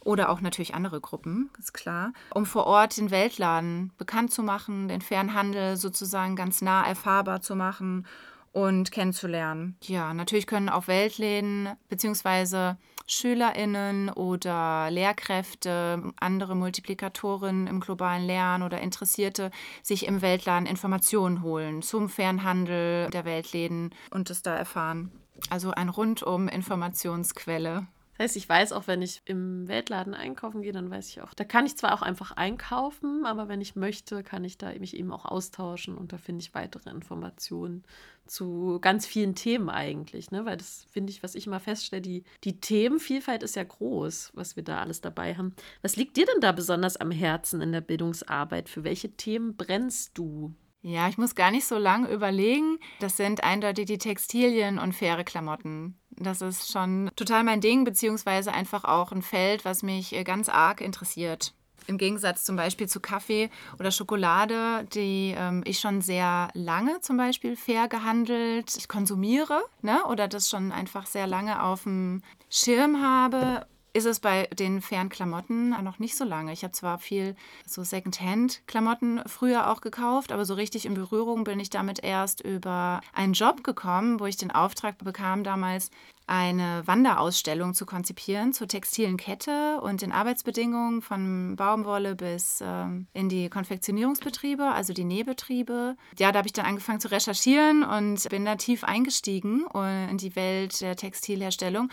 oder 0.05 0.31
auch 0.31 0.41
natürlich 0.41 0.75
andere 0.75 1.01
Gruppen, 1.01 1.51
ist 1.59 1.75
klar, 1.75 2.13
um 2.35 2.47
vor 2.47 2.67
Ort 2.67 2.97
den 2.97 3.11
Weltladen 3.11 3.93
bekannt 3.99 4.33
zu 4.33 4.43
machen, 4.43 4.89
den 4.89 5.01
fairen 5.01 5.35
Handel 5.35 5.77
sozusagen 5.77 6.37
ganz 6.37 6.63
nah 6.63 6.87
erfahrbar 6.87 7.41
zu 7.41 7.55
machen 7.55 8.07
und 8.53 8.91
kennenzulernen. 8.91 9.77
Ja, 9.83 10.13
natürlich 10.13 10.47
können 10.47 10.69
auch 10.69 10.89
Weltläden 10.89 11.69
bzw. 11.89 12.75
SchülerInnen 13.07 14.11
oder 14.11 14.89
Lehrkräfte, 14.91 16.13
andere 16.19 16.55
Multiplikatoren 16.57 17.67
im 17.67 17.81
globalen 17.81 18.25
Lernen 18.25 18.63
oder 18.63 18.81
Interessierte 18.81 19.51
sich 19.83 20.07
im 20.07 20.23
Weltladen 20.23 20.67
Informationen 20.67 21.43
holen 21.43 21.83
zum 21.83 22.09
fairen 22.09 22.45
Handel 22.45 23.11
der 23.11 23.25
Weltläden 23.25 23.95
und 24.11 24.31
es 24.31 24.43
da 24.43 24.55
erfahren. 24.55 25.11
Also 25.49 25.71
ein 25.71 25.89
rundum 25.89 26.49
Informationsquelle 26.49 27.87
heißt, 28.21 28.37
ich 28.37 28.49
weiß 28.49 28.73
auch, 28.73 28.87
wenn 28.87 29.03
ich 29.03 29.23
im 29.25 29.67
Weltladen 29.69 30.15
einkaufen 30.15 30.63
gehe, 30.63 30.73
dann 30.73 30.91
weiß 30.91 31.09
ich 31.09 31.23
auch, 31.23 31.35
da 31.35 31.45
kann 31.45 31.67
ich 31.67 31.77
zwar 31.77 31.95
auch 31.95 32.03
einfach 32.03 32.33
einkaufen, 32.33 33.25
aber 33.25 33.49
wenn 33.49 33.61
ich 33.61 33.77
möchte, 33.77 34.23
kann 34.23 34.45
ich 34.45 34.59
da 34.59 34.73
mich 34.79 34.97
eben 34.97 35.13
auch 35.13 35.25
austauschen 35.25 35.97
und 35.97 36.13
da 36.13 36.19
finde 36.19 36.43
ich 36.43 36.55
weitere 36.55 36.91
Informationen 36.91 37.85
zu 38.27 38.79
ganz 38.81 39.07
vielen 39.07 39.35
Themen 39.35 39.69
eigentlich, 39.69 40.31
ne? 40.31 40.45
Weil 40.45 40.57
das 40.57 40.87
finde 40.91 41.11
ich, 41.11 41.23
was 41.23 41.35
ich 41.35 41.47
immer 41.47 41.61
feststelle, 41.61 42.03
die, 42.03 42.25
die 42.45 42.61
Themenvielfalt 42.61 43.43
ist 43.43 43.57
ja 43.57 43.65
groß, 43.65 44.33
was 44.35 44.55
wir 44.55 44.63
da 44.63 44.79
alles 44.79 45.01
dabei 45.01 45.35
haben. 45.35 45.55
Was 45.83 45.97
liegt 45.97 46.17
dir 46.17 46.27
denn 46.27 46.41
da 46.41 46.53
besonders 46.53 46.97
am 46.97 47.11
Herzen 47.11 47.61
in 47.61 47.73
der 47.73 47.81
Bildungsarbeit? 47.81 48.69
Für 48.69 48.85
welche 48.85 49.11
Themen 49.17 49.57
brennst 49.57 50.17
du? 50.17 50.55
Ja, 50.83 51.09
ich 51.09 51.19
muss 51.19 51.35
gar 51.35 51.51
nicht 51.51 51.67
so 51.67 51.77
lange 51.77 52.09
überlegen. 52.09 52.79
Das 53.01 53.17
sind 53.17 53.45
eindeutig 53.45 53.87
die 53.87 53.99
Textilien 53.99 54.79
und 54.79 54.95
faire 54.95 55.25
Klamotten. 55.25 55.99
Das 56.11 56.41
ist 56.41 56.73
schon 56.73 57.11
total 57.17 57.45
mein 57.45 57.61
Ding, 57.61 57.85
beziehungsweise 57.85 58.53
einfach 58.53 58.85
auch 58.85 59.13
ein 59.13 59.23
Feld, 59.23 59.65
was 59.65 59.83
mich 59.83 60.15
äh, 60.15 60.25
ganz 60.25 60.49
arg 60.49 60.81
interessiert. 60.81 61.55
Im 61.87 61.99
Gegensatz 61.99 62.45
zum 62.45 62.57
Beispiel 62.57 62.89
zu 62.89 63.01
Kaffee 63.01 63.51
oder 63.79 63.91
Schokolade, 63.91 64.87
die 64.95 65.35
ähm, 65.37 65.63
ich 65.67 65.81
schon 65.81 66.03
sehr 66.03 66.49
lange 66.55 67.01
zum 67.01 67.17
Beispiel 67.17 67.57
fair 67.57 67.89
gehandelt 67.89 68.89
konsumiere 68.89 69.63
ne? 69.83 70.05
oder 70.05 70.29
das 70.29 70.49
schon 70.49 70.73
einfach 70.73 71.07
sehr 71.07 71.27
lange 71.27 71.63
auf 71.63 71.85
dem 71.85 72.23
Schirm 72.49 73.03
habe 73.03 73.67
ist 73.93 74.07
es 74.07 74.21
bei 74.21 74.47
den 74.47 74.81
fairen 74.81 75.09
Klamotten 75.09 75.71
noch 75.83 75.99
nicht 75.99 76.17
so 76.17 76.25
lange. 76.25 76.53
Ich 76.53 76.63
habe 76.63 76.73
zwar 76.73 76.99
viel 76.99 77.35
so 77.67 77.83
Secondhand-Klamotten 77.83 79.23
früher 79.27 79.71
auch 79.71 79.81
gekauft, 79.81 80.33
aber 80.33 80.45
so 80.45 80.55
richtig 80.55 80.87
in 80.87 80.95
Berührung 80.95 81.45
bin 81.45 81.61
ich 81.61 81.71
damit 81.71 82.03
erst 82.03 82.41
über 82.41 83.01
einen 83.13 83.33
Job 83.33 83.65
gekommen, 83.65 84.21
wo 84.21 84.27
ich 84.27 84.37
den 84.37 84.51
Auftrag 84.51 84.99
bekam, 84.99 85.45
damals 85.45 85.91
eine 86.31 86.87
Wanderausstellung 86.87 87.75
zu 87.75 87.85
konzipieren 87.87 88.53
zur 88.53 88.69
textilen 88.69 89.17
Kette 89.17 89.81
und 89.81 90.01
den 90.01 90.13
Arbeitsbedingungen 90.13 91.03
von 91.03 91.57
Baumwolle 91.57 92.15
bis 92.15 92.63
ähm, 92.65 93.09
in 93.13 93.29
die 93.29 93.49
Konfektionierungsbetriebe, 93.49 94.63
also 94.63 94.93
die 94.93 95.03
Nähbetriebe. 95.03 95.97
Ja, 96.21 96.31
da 96.31 96.39
habe 96.39 96.47
ich 96.47 96.53
dann 96.53 96.67
angefangen 96.67 97.01
zu 97.01 97.11
recherchieren 97.11 97.83
und 97.83 98.29
bin 98.29 98.45
da 98.45 98.55
tief 98.55 98.85
eingestiegen 98.85 99.65
äh, 99.75 100.09
in 100.09 100.19
die 100.19 100.37
Welt 100.37 100.81
der 100.81 100.95
Textilherstellung 100.95 101.91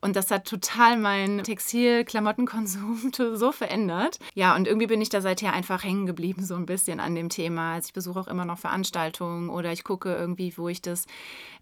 und 0.00 0.16
das 0.16 0.30
hat 0.30 0.46
total 0.46 0.96
meinen 0.96 1.44
Textil-Klamottenkonsum 1.44 3.12
so 3.34 3.52
verändert. 3.52 4.18
Ja, 4.34 4.56
und 4.56 4.66
irgendwie 4.66 4.86
bin 4.86 5.00
ich 5.00 5.10
da 5.10 5.20
seither 5.20 5.52
einfach 5.52 5.84
hängen 5.84 6.06
geblieben, 6.06 6.44
so 6.44 6.54
ein 6.54 6.66
bisschen 6.66 7.00
an 7.00 7.14
dem 7.14 7.28
Thema. 7.28 7.74
Also 7.74 7.88
ich 7.88 7.92
besuche 7.92 8.20
auch 8.20 8.28
immer 8.28 8.44
noch 8.44 8.58
Veranstaltungen 8.58 9.50
oder 9.50 9.72
ich 9.72 9.84
gucke 9.84 10.14
irgendwie, 10.14 10.56
wo 10.56 10.68
ich 10.68 10.80
das 10.80 11.06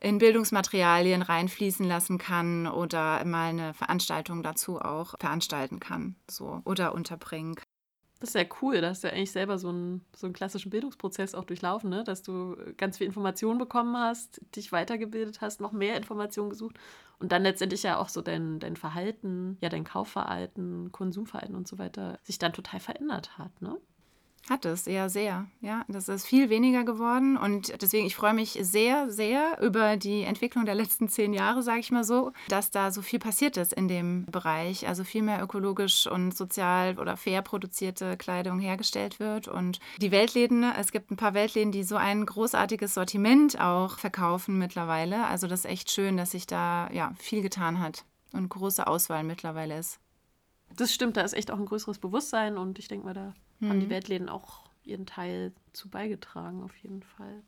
in 0.01 0.19
Bildungsmaterialien 0.19 1.23
reinfließen 1.23 1.87
lassen 1.87 2.19
kann 2.19 2.69
oder 2.69 3.25
mal 3.25 3.49
eine 3.49 3.75
Veranstaltung 3.75 4.43
dazu 4.43 4.81
auch 4.81 5.15
veranstalten 5.19 5.81
kann. 5.81 6.15
So, 6.31 6.61
oder 6.65 6.95
unterbringen. 6.95 7.57
Das 8.21 8.31
ist 8.31 8.35
ja 8.35 8.45
cool, 8.63 8.81
da 8.81 8.89
hast 8.89 9.05
du 9.05 9.09
ja 9.09 9.15
eigentlich 9.15 9.31
selber 9.31 9.59
so 9.59 9.69
einen, 9.69 10.05
so 10.17 10.27
einen 10.27 10.35
klassischen 10.35 10.71
Bildungsprozess 10.71 11.37
auch 11.37 11.45
durchlaufen, 11.45 11.89
ne? 11.89 12.03
dass 12.03 12.23
du 12.23 12.57
ganz 12.77 12.99
viel 12.99 13.07
Informationen 13.07 13.59
bekommen 13.59 13.97
hast, 13.97 14.41
dich 14.57 14.73
weitergebildet 14.73 15.41
hast, 15.41 15.61
noch 15.61 15.71
mehr 15.71 15.97
Informationen 15.97 16.51
gesucht 16.51 16.77
und 17.21 17.31
dann 17.31 17.45
letztendlich 17.45 17.85
ja 17.85 17.99
auch 17.99 18.09
so 18.09 18.21
dein, 18.21 18.59
dein 18.59 18.77
Verhalten, 18.77 19.57
ja 19.61 19.69
dein 19.69 19.85
Kaufverhalten, 19.85 20.91
Konsumverhalten 20.91 21.55
und 21.55 21.69
so 21.69 21.79
weiter 21.79 22.19
sich 22.25 22.39
dann 22.39 22.53
total 22.53 22.81
verändert 22.81 23.39
hat. 23.39 23.63
Ne? 23.63 23.77
Hat 24.49 24.65
es, 24.65 24.87
ja, 24.87 25.11
sehr. 25.11 25.47
Ja, 25.61 25.85
das 25.89 26.09
ist 26.09 26.27
viel 26.27 26.49
weniger 26.49 26.85
geworden 26.85 27.37
und 27.37 27.83
deswegen, 27.83 28.07
ich 28.07 28.17
freue 28.17 28.33
mich 28.33 28.59
sehr, 28.63 29.11
sehr 29.11 29.61
über 29.61 29.99
die 29.99 30.23
Entwicklung 30.23 30.65
der 30.65 30.75
letzten 30.75 31.09
zehn 31.09 31.35
Jahre, 31.35 31.63
sage 31.63 31.81
ich 31.81 31.91
mal 31.91 32.05
so, 32.05 32.33
dass 32.49 32.71
da 32.71 32.91
so 32.91 33.03
viel 33.03 33.19
passiert 33.19 33.59
ist 33.59 33.75
in 33.75 33.89
dem 33.89 34.25
Bereich. 34.25 34.89
Also 34.89 35.05
viel 35.05 35.23
mehr 35.23 35.43
ökologisch 35.43 36.07
und 36.07 36.35
sozial 36.35 36.99
oder 36.99 37.19
fair 37.19 37.43
produzierte 37.43 38.17
Kleidung 38.17 38.59
hergestellt 38.59 39.21
wird 39.21 39.49
und 39.49 39.81
die 40.01 40.11
Weltläden, 40.13 40.63
es 40.63 40.93
gibt 40.93 41.11
ein 41.11 41.17
paar 41.17 41.35
Weltläden, 41.35 41.71
die 41.71 41.85
so 41.85 41.97
ein 41.97 42.25
großartiges 42.25 42.95
Sortiment 42.95 43.61
auch 43.61 43.99
verkaufen 43.99 44.57
mittlerweile. 44.57 45.27
Also 45.27 45.47
das 45.47 45.61
ist 45.61 45.71
echt 45.71 45.91
schön, 45.91 46.17
dass 46.17 46.31
sich 46.31 46.47
da 46.47 46.89
ja 46.91 47.13
viel 47.19 47.43
getan 47.43 47.81
hat 47.81 48.07
und 48.33 48.49
große 48.49 48.87
Auswahl 48.87 49.25
mittlerweile 49.25 49.79
ist. 49.79 50.01
Das 50.75 50.95
stimmt, 50.95 51.19
da 51.19 51.23
ist 51.23 51.35
echt 51.35 51.51
auch 51.51 51.59
ein 51.59 51.67
größeres 51.67 51.99
Bewusstsein 51.99 52.57
und 52.57 52.79
ich 52.79 52.89
denke 52.89 53.05
mal, 53.05 53.15
da 53.15 53.35
mhm. 53.61 53.69
haben 53.69 53.81
die 53.81 53.87
mhm. 53.87 53.91
Weltläden 53.91 54.29
auch 54.29 54.69
ihren 54.85 55.07
Teil 55.07 55.53
zu 55.73 55.89
beigetragen, 55.89 56.63
auf 56.63 56.77
jeden 56.79 57.03
Fall. 57.03 57.43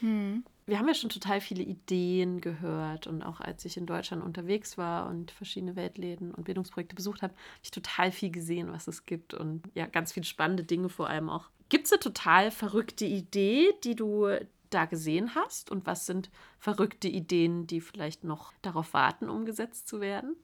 Mhm. 0.00 0.44
Wir 0.66 0.78
haben 0.78 0.88
ja 0.88 0.94
schon 0.94 1.10
total 1.10 1.42
viele 1.42 1.62
Ideen 1.62 2.40
gehört 2.40 3.06
und 3.06 3.22
auch 3.22 3.40
als 3.40 3.66
ich 3.66 3.76
in 3.76 3.84
Deutschland 3.84 4.24
unterwegs 4.24 4.78
war 4.78 5.08
und 5.08 5.30
verschiedene 5.30 5.76
Weltläden 5.76 6.32
und 6.32 6.44
Bildungsprojekte 6.44 6.94
besucht 6.94 7.20
habe, 7.20 7.34
habe 7.34 7.42
ich 7.62 7.70
total 7.70 8.10
viel 8.10 8.30
gesehen, 8.30 8.72
was 8.72 8.88
es 8.88 9.04
gibt 9.04 9.34
und 9.34 9.62
ja, 9.74 9.86
ganz 9.86 10.12
viele 10.12 10.24
spannende 10.24 10.64
Dinge 10.64 10.88
vor 10.88 11.10
allem 11.10 11.28
auch. 11.28 11.50
Gibt 11.68 11.86
es 11.86 11.92
eine 11.92 12.00
total 12.00 12.50
verrückte 12.50 13.04
Idee, 13.04 13.74
die 13.84 13.94
du 13.94 14.28
da 14.70 14.86
gesehen 14.86 15.34
hast 15.34 15.70
und 15.70 15.86
was 15.86 16.06
sind 16.06 16.30
verrückte 16.58 17.08
Ideen, 17.08 17.66
die 17.66 17.80
vielleicht 17.80 18.24
noch 18.24 18.52
darauf 18.62 18.94
warten, 18.94 19.28
umgesetzt 19.28 19.86
zu 19.86 20.00
werden? 20.00 20.34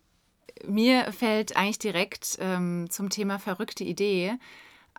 Mir 0.66 1.11
fällt 1.12 1.56
eigentlich 1.56 1.78
direkt 1.78 2.37
ähm, 2.40 2.88
zum 2.90 3.09
Thema 3.09 3.38
verrückte 3.38 3.85
Idee 3.85 4.38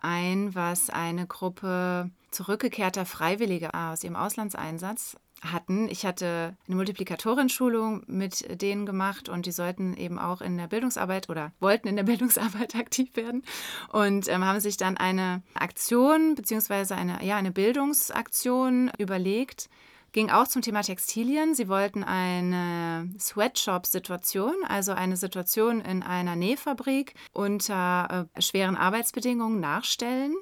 ein, 0.02 0.54
was 0.54 0.90
eine 0.90 1.26
Gruppe 1.26 2.10
zurückgekehrter 2.30 3.06
Freiwilliger 3.06 3.70
aus 3.74 4.04
ihrem 4.04 4.16
Auslandseinsatz 4.16 5.16
hatten. 5.42 5.88
Ich 5.88 6.06
hatte 6.06 6.56
eine 6.66 6.76
Multiplikatorenschulung 6.76 8.04
mit 8.06 8.62
denen 8.62 8.86
gemacht 8.86 9.28
und 9.28 9.46
die 9.46 9.52
sollten 9.52 9.94
eben 9.96 10.18
auch 10.18 10.40
in 10.40 10.56
der 10.56 10.68
Bildungsarbeit 10.68 11.28
oder 11.28 11.52
wollten 11.60 11.88
in 11.88 11.96
der 11.96 12.02
Bildungsarbeit 12.12 12.76
aktiv 12.76 13.16
werden 13.16 13.42
und 13.90 14.28
ähm, 14.28 14.44
haben 14.44 14.60
sich 14.60 14.76
dann 14.76 14.96
eine 14.96 15.42
Aktion 15.54 16.34
beziehungsweise 16.34 16.94
eine, 16.94 17.24
ja, 17.24 17.36
eine 17.36 17.50
Bildungsaktion 17.50 18.90
überlegt, 18.98 19.68
ging 20.12 20.30
auch 20.30 20.46
zum 20.46 20.62
Thema 20.62 20.82
Textilien. 20.82 21.54
Sie 21.54 21.68
wollten 21.68 22.04
eine 22.04 23.08
Sweatshop-Situation, 23.18 24.54
also 24.68 24.92
eine 24.92 25.16
Situation 25.16 25.80
in 25.80 26.02
einer 26.02 26.36
Nähfabrik 26.36 27.14
unter 27.32 28.28
äh, 28.36 28.42
schweren 28.42 28.76
Arbeitsbedingungen 28.76 29.60
nachstellen 29.60 30.34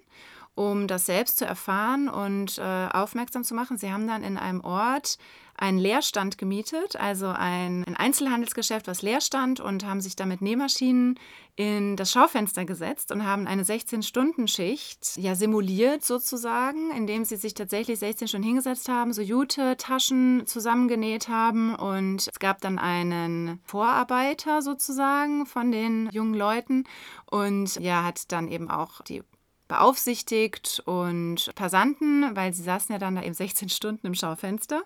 um 0.60 0.86
das 0.86 1.06
selbst 1.06 1.38
zu 1.38 1.46
erfahren 1.46 2.10
und 2.10 2.58
äh, 2.58 2.88
aufmerksam 2.92 3.44
zu 3.44 3.54
machen. 3.54 3.78
Sie 3.78 3.90
haben 3.90 4.06
dann 4.06 4.22
in 4.22 4.36
einem 4.36 4.60
Ort 4.60 5.16
einen 5.56 5.78
Leerstand 5.78 6.36
gemietet, 6.36 6.96
also 6.96 7.28
ein, 7.28 7.82
ein 7.86 7.96
Einzelhandelsgeschäft, 7.96 8.86
was 8.86 9.00
leer 9.00 9.22
stand 9.22 9.60
und 9.60 9.86
haben 9.86 10.02
sich 10.02 10.16
damit 10.16 10.42
Nähmaschinen 10.42 11.18
in 11.56 11.96
das 11.96 12.12
Schaufenster 12.12 12.66
gesetzt 12.66 13.10
und 13.10 13.24
haben 13.24 13.46
eine 13.46 13.62
16-Stunden-Schicht 13.62 15.16
ja 15.16 15.34
simuliert 15.34 16.04
sozusagen, 16.04 16.90
indem 16.90 17.24
sie 17.24 17.36
sich 17.36 17.54
tatsächlich 17.54 17.98
16 17.98 18.28
Stunden 18.28 18.46
hingesetzt 18.46 18.90
haben, 18.90 19.14
so 19.14 19.22
Jute-Taschen 19.22 20.46
zusammengenäht 20.46 21.28
haben 21.28 21.74
und 21.74 22.28
es 22.28 22.38
gab 22.38 22.60
dann 22.60 22.78
einen 22.78 23.60
Vorarbeiter 23.64 24.60
sozusagen 24.60 25.46
von 25.46 25.72
den 25.72 26.10
jungen 26.12 26.34
Leuten 26.34 26.84
und 27.30 27.76
ja, 27.76 28.04
hat 28.04 28.30
dann 28.30 28.48
eben 28.48 28.70
auch 28.70 29.00
die 29.02 29.22
beaufsichtigt 29.70 30.82
und 30.84 31.54
Passanten, 31.54 32.34
weil 32.34 32.52
sie 32.52 32.64
saßen 32.64 32.92
ja 32.92 32.98
dann 32.98 33.14
da 33.14 33.22
eben 33.22 33.34
16 33.34 33.68
Stunden 33.68 34.04
im 34.04 34.14
Schaufenster 34.14 34.82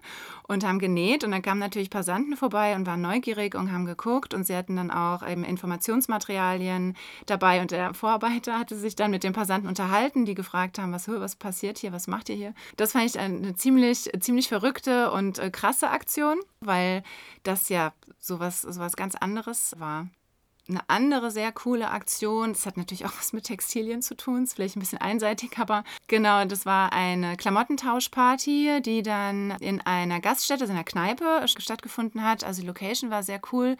und 0.46 0.62
haben 0.62 0.78
genäht. 0.78 1.24
Und 1.24 1.30
dann 1.30 1.40
kamen 1.40 1.58
natürlich 1.58 1.88
Passanten 1.88 2.36
vorbei 2.36 2.76
und 2.76 2.86
waren 2.86 3.00
neugierig 3.00 3.54
und 3.54 3.72
haben 3.72 3.86
geguckt. 3.86 4.34
Und 4.34 4.46
sie 4.46 4.54
hatten 4.54 4.76
dann 4.76 4.90
auch 4.90 5.26
eben 5.26 5.42
Informationsmaterialien 5.42 6.96
dabei. 7.24 7.62
Und 7.62 7.70
der 7.70 7.94
Vorarbeiter 7.94 8.58
hatte 8.58 8.76
sich 8.76 8.94
dann 8.94 9.10
mit 9.10 9.24
den 9.24 9.32
Passanten 9.32 9.68
unterhalten, 9.68 10.26
die 10.26 10.34
gefragt 10.34 10.78
haben, 10.78 10.92
was, 10.92 11.08
was 11.08 11.34
passiert 11.34 11.78
hier, 11.78 11.92
was 11.92 12.06
macht 12.06 12.28
ihr 12.28 12.36
hier? 12.36 12.54
Das 12.76 12.92
fand 12.92 13.06
ich 13.06 13.18
eine 13.18 13.56
ziemlich, 13.56 14.10
ziemlich 14.20 14.48
verrückte 14.48 15.10
und 15.12 15.38
äh, 15.38 15.50
krasse 15.50 15.88
Aktion, 15.88 16.36
weil 16.60 17.02
das 17.42 17.70
ja 17.70 17.94
sowas, 18.18 18.60
sowas 18.60 18.96
ganz 18.96 19.14
anderes 19.14 19.74
war 19.78 20.08
eine 20.68 20.80
andere 20.88 21.30
sehr 21.30 21.52
coole 21.52 21.90
Aktion. 21.90 22.52
Das 22.52 22.66
hat 22.66 22.76
natürlich 22.76 23.04
auch 23.04 23.12
was 23.18 23.32
mit 23.32 23.44
Textilien 23.44 24.02
zu 24.02 24.16
tun, 24.16 24.44
ist 24.44 24.54
vielleicht 24.54 24.76
ein 24.76 24.80
bisschen 24.80 25.00
einseitig, 25.00 25.58
aber 25.58 25.84
genau, 26.06 26.44
das 26.44 26.64
war 26.64 26.92
eine 26.92 27.36
Klamottentauschparty, 27.36 28.80
die 28.82 29.02
dann 29.02 29.50
in 29.60 29.80
einer 29.82 30.20
Gaststätte, 30.20 30.62
also 30.62 30.72
in 30.72 30.78
einer 30.78 30.84
Kneipe 30.84 31.44
stattgefunden 31.46 32.22
hat. 32.22 32.44
Also 32.44 32.62
die 32.62 32.66
Location 32.66 33.10
war 33.10 33.22
sehr 33.22 33.40
cool 33.52 33.76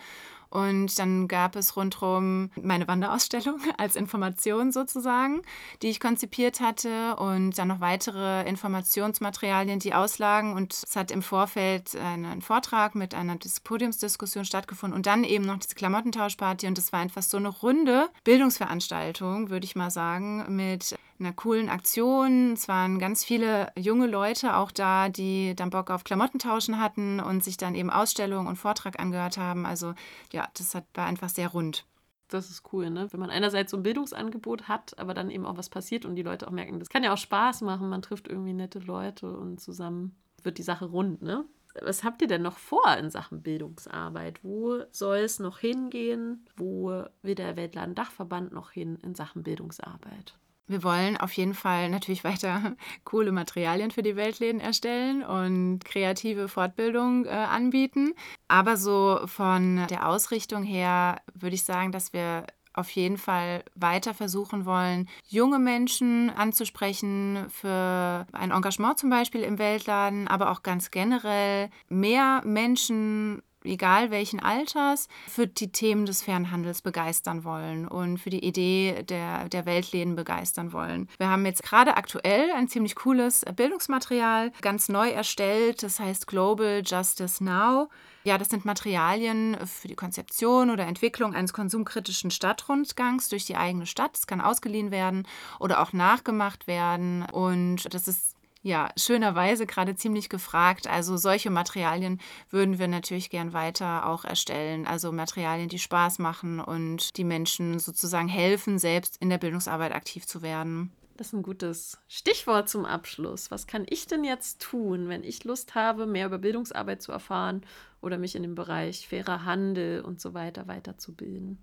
und 0.55 0.97
dann 1.01 1.27
gab 1.27 1.57
es 1.57 1.77
rundherum 1.77 2.51
meine 2.63 2.87
Wanderausstellung 2.87 3.61
als 3.77 3.97
Information 3.97 4.71
sozusagen, 4.71 5.43
die 5.83 5.89
ich 5.89 5.99
konzipiert 5.99 6.61
hatte 6.61 7.17
und 7.17 7.59
dann 7.59 7.69
noch 7.69 7.81
weitere 7.81 8.49
Informationsmaterialien, 8.49 9.81
die 9.81 9.95
auslagen. 9.95 10.55
Und 10.55 10.73
es 10.73 10.95
hat 10.95 11.11
im 11.11 11.23
Vorfeld 11.23 11.97
einen 11.97 12.41
Vortrag 12.41 12.95
mit 12.95 13.15
einer 13.15 13.37
Podiumsdiskussion 13.65 14.45
stattgefunden 14.45 14.97
und 14.97 15.07
dann 15.07 15.25
eben 15.25 15.45
noch 15.45 15.59
diese 15.59 15.75
Klamottentauschparty. 15.75 16.69
Und 16.69 16.79
es 16.79 16.93
war 16.93 17.01
einfach 17.01 17.23
so 17.23 17.37
eine 17.37 17.49
runde 17.49 18.09
Bildungsveranstaltung, 18.23 19.51
würde 19.51 19.65
ich 19.65 19.75
mal 19.75 19.91
sagen, 19.91 20.55
mit 20.55 20.95
einer 21.19 21.33
coolen 21.33 21.69
Aktion. 21.69 22.53
Es 22.53 22.69
waren 22.69 22.99
ganz 22.99 23.25
viele 23.25 23.73
junge 23.77 24.07
Leute 24.07 24.57
auch 24.57 24.71
da, 24.71 25.09
die 25.09 25.55
dann 25.55 25.71
Bock 25.71 25.91
auf 25.91 26.05
Klamottentauschen 26.05 26.81
hatten 26.81 27.21
und 27.21 27.45
sich 27.45 27.57
dann 27.57 27.75
eben 27.75 27.91
Ausstellung 27.91 28.47
und 28.47 28.57
Vortrag 28.57 29.01
angehört 29.01 29.39
haben. 29.39 29.67
Also 29.67 29.95
ja, 30.33 30.49
das 30.55 30.75
war 30.95 31.07
einfach 31.07 31.29
sehr 31.29 31.49
rund. 31.49 31.87
Das 32.29 32.51
ist 32.51 32.63
cool, 32.73 32.91
ne? 32.91 33.09
Wenn 33.13 33.21
man 33.21 33.31
einerseits 33.31 33.71
so 33.71 33.77
ein 33.77 33.83
Bildungsangebot 33.83 34.67
hat, 34.67 34.99
aber 34.99 35.15
dann 35.15 35.31
eben 35.31 35.47
auch 35.47 35.57
was 35.57 35.69
passiert 35.69 36.05
und 36.05 36.17
die 36.17 36.23
Leute 36.23 36.49
auch 36.49 36.53
merken, 36.53 36.79
das 36.79 36.89
kann 36.89 37.05
ja 37.05 37.13
auch 37.13 37.19
Spaß 37.19 37.61
machen. 37.61 37.89
Man 37.89 38.03
trifft 38.03 38.29
irgendwie 38.29 38.55
nette 38.55 38.79
Leute 38.81 39.31
und 39.31 39.61
zusammen 39.61 40.17
wird 40.43 40.59
die 40.59 40.63
Sache 40.63 40.87
rund, 40.87 41.23
ne? 41.23 41.45
Was 41.83 42.05
habt 42.05 42.23
ihr 42.23 42.29
denn 42.29 42.43
noch 42.43 42.59
vor 42.59 42.97
in 42.97 43.11
Sachen 43.11 43.43
Bildungsarbeit? 43.43 44.45
Wo 44.45 44.83
soll 44.93 45.19
es 45.19 45.41
noch 45.41 45.59
hingehen? 45.59 46.47
Wo 46.57 47.05
will 47.23 47.35
der 47.35 47.57
Weltladen 47.57 47.97
Dachverband 47.97 48.53
noch 48.53 48.71
hin 48.71 48.97
in 49.03 49.17
Sachen 49.17 49.43
Bildungsarbeit? 49.43 50.39
Wir 50.67 50.83
wollen 50.83 51.17
auf 51.17 51.33
jeden 51.33 51.55
Fall 51.55 51.91
natürlich 51.91 52.25
weiter 52.25 52.75
coole 53.05 53.33
Materialien 53.33 53.91
für 53.91 54.03
die 54.03 54.17
Weltläden 54.17 54.61
erstellen 54.61 55.23
und 55.23 55.85
kreative 55.85 56.49
Fortbildung 56.49 57.27
äh, 57.27 57.29
anbieten. 57.29 58.15
Aber 58.49 58.77
so 58.77 59.21
von 59.27 59.87
der 59.89 60.09
Ausrichtung 60.09 60.63
her 60.63 61.21
würde 61.35 61.55
ich 61.55 61.65
sagen, 61.65 61.93
dass 61.93 62.13
wir 62.13 62.47
auf 62.75 62.91
jeden 62.91 63.19
Fall 63.19 63.65
weiter 63.75 64.15
versuchen 64.15 64.67
wollen, 64.67 65.09
junge 65.29 65.61
Menschen 65.61 66.31
anzusprechen 66.31 67.47
für 67.49 68.27
ein 68.33 68.51
Engagement 68.51 68.99
zum 68.99 69.11
Beispiel 69.11 69.43
im 69.43 69.59
Weltladen, 69.59 70.27
aber 70.27 70.51
auch 70.51 70.63
ganz 70.63 70.91
generell 70.91 71.71
mehr 71.89 72.43
Menschen 72.45 73.43
egal 73.65 74.11
welchen 74.11 74.41
Alters, 74.41 75.09
für 75.29 75.47
die 75.47 75.73
Themen 75.73 76.07
des 76.07 76.23
fairen 76.23 76.51
Handels 76.51 76.83
begeistern 76.83 77.45
wollen 77.45 77.89
und 77.89 78.19
für 78.19 78.31
die 78.31 78.45
Idee 78.45 79.03
der, 79.09 79.49
der 79.49 79.67
Weltläden 79.67 80.17
begeistern 80.17 80.73
wollen. 80.73 81.09
Wir 81.19 81.29
haben 81.29 81.47
jetzt 81.47 81.63
gerade 81.63 81.97
aktuell 81.97 82.51
ein 82.53 82.69
ziemlich 82.69 82.95
cooles 82.95 83.45
Bildungsmaterial 83.57 84.53
ganz 84.61 84.89
neu 84.89 85.11
erstellt. 85.11 85.83
Das 85.83 86.01
heißt 86.01 86.27
Global 86.27 86.83
Justice 86.85 87.43
Now. 87.43 87.89
Ja, 88.25 88.39
das 88.39 88.49
sind 88.49 88.65
Materialien 88.65 89.57
für 89.67 89.87
die 89.87 89.97
Konzeption 89.97 90.71
oder 90.71 90.87
Entwicklung 90.87 91.35
eines 91.35 91.53
konsumkritischen 91.53 92.31
Stadtrundgangs 92.31 93.29
durch 93.29 93.45
die 93.45 93.57
eigene 93.57 93.85
Stadt. 93.85 94.17
Es 94.17 94.27
kann 94.27 94.41
ausgeliehen 94.41 94.91
werden 94.91 95.29
oder 95.61 95.83
auch 95.83 95.93
nachgemacht 95.93 96.67
werden. 96.67 97.27
Und 97.33 97.93
das 97.93 98.09
ist 98.09 98.34
ja, 98.65 98.89
schönerweise 98.97 99.67
gerade 99.67 99.95
ziemlich 99.95 100.31
gefragt. 100.31 100.87
Also 100.89 101.19
solche 101.19 101.51
Materialien 101.51 102.19
würden 102.49 102.79
wir 102.79 102.89
natürlich 102.89 103.29
gern 103.29 103.53
weiter 103.53 104.07
auch 104.07 104.25
erstellen. 104.25 104.87
Also 104.87 105.13
Materialien, 105.13 105.69
die 105.69 105.79
Spaß 105.79 106.19
machen 106.19 106.61
und 106.61 107.19
die 107.19 107.25
Menschen 107.25 107.79
sozusagen 107.79 108.27
helfen, 108.27 108.79
selbst 108.79 109.19
in 109.19 109.29
der 109.29 109.37
Bildungsarbeit 109.37 109.93
aktiv 109.93 110.27
zu 110.27 110.41
werden. 110.41 110.91
Das 111.19 111.27
ist 111.29 111.33
ein 111.35 111.43
gutes 111.43 111.99
Stichwort 112.09 112.71
zum 112.71 112.87
Abschluss. 112.87 113.51
Was 113.51 113.67
kann 113.67 113.85
ich 113.89 114.07
denn 114.07 114.25
jetzt 114.25 114.63
tun, 114.63 115.11
wenn 115.11 115.25
ich 115.25 115.45
Lust 115.45 115.75
habe, 115.75 116.07
mehr 116.07 116.27
über 116.27 116.39
Bildungsarbeit 116.39 117.03
zu 117.03 117.13
erfahren 117.13 117.67
oder 118.01 118.17
mich 118.17 118.35
in 118.35 118.43
dem 118.43 118.55
Bereich 118.55 119.07
fairer 119.07 119.45
Handel 119.45 120.01
und 120.01 120.23
so 120.23 120.33
weiter 120.33 120.67
weiterzubilden? 120.69 121.59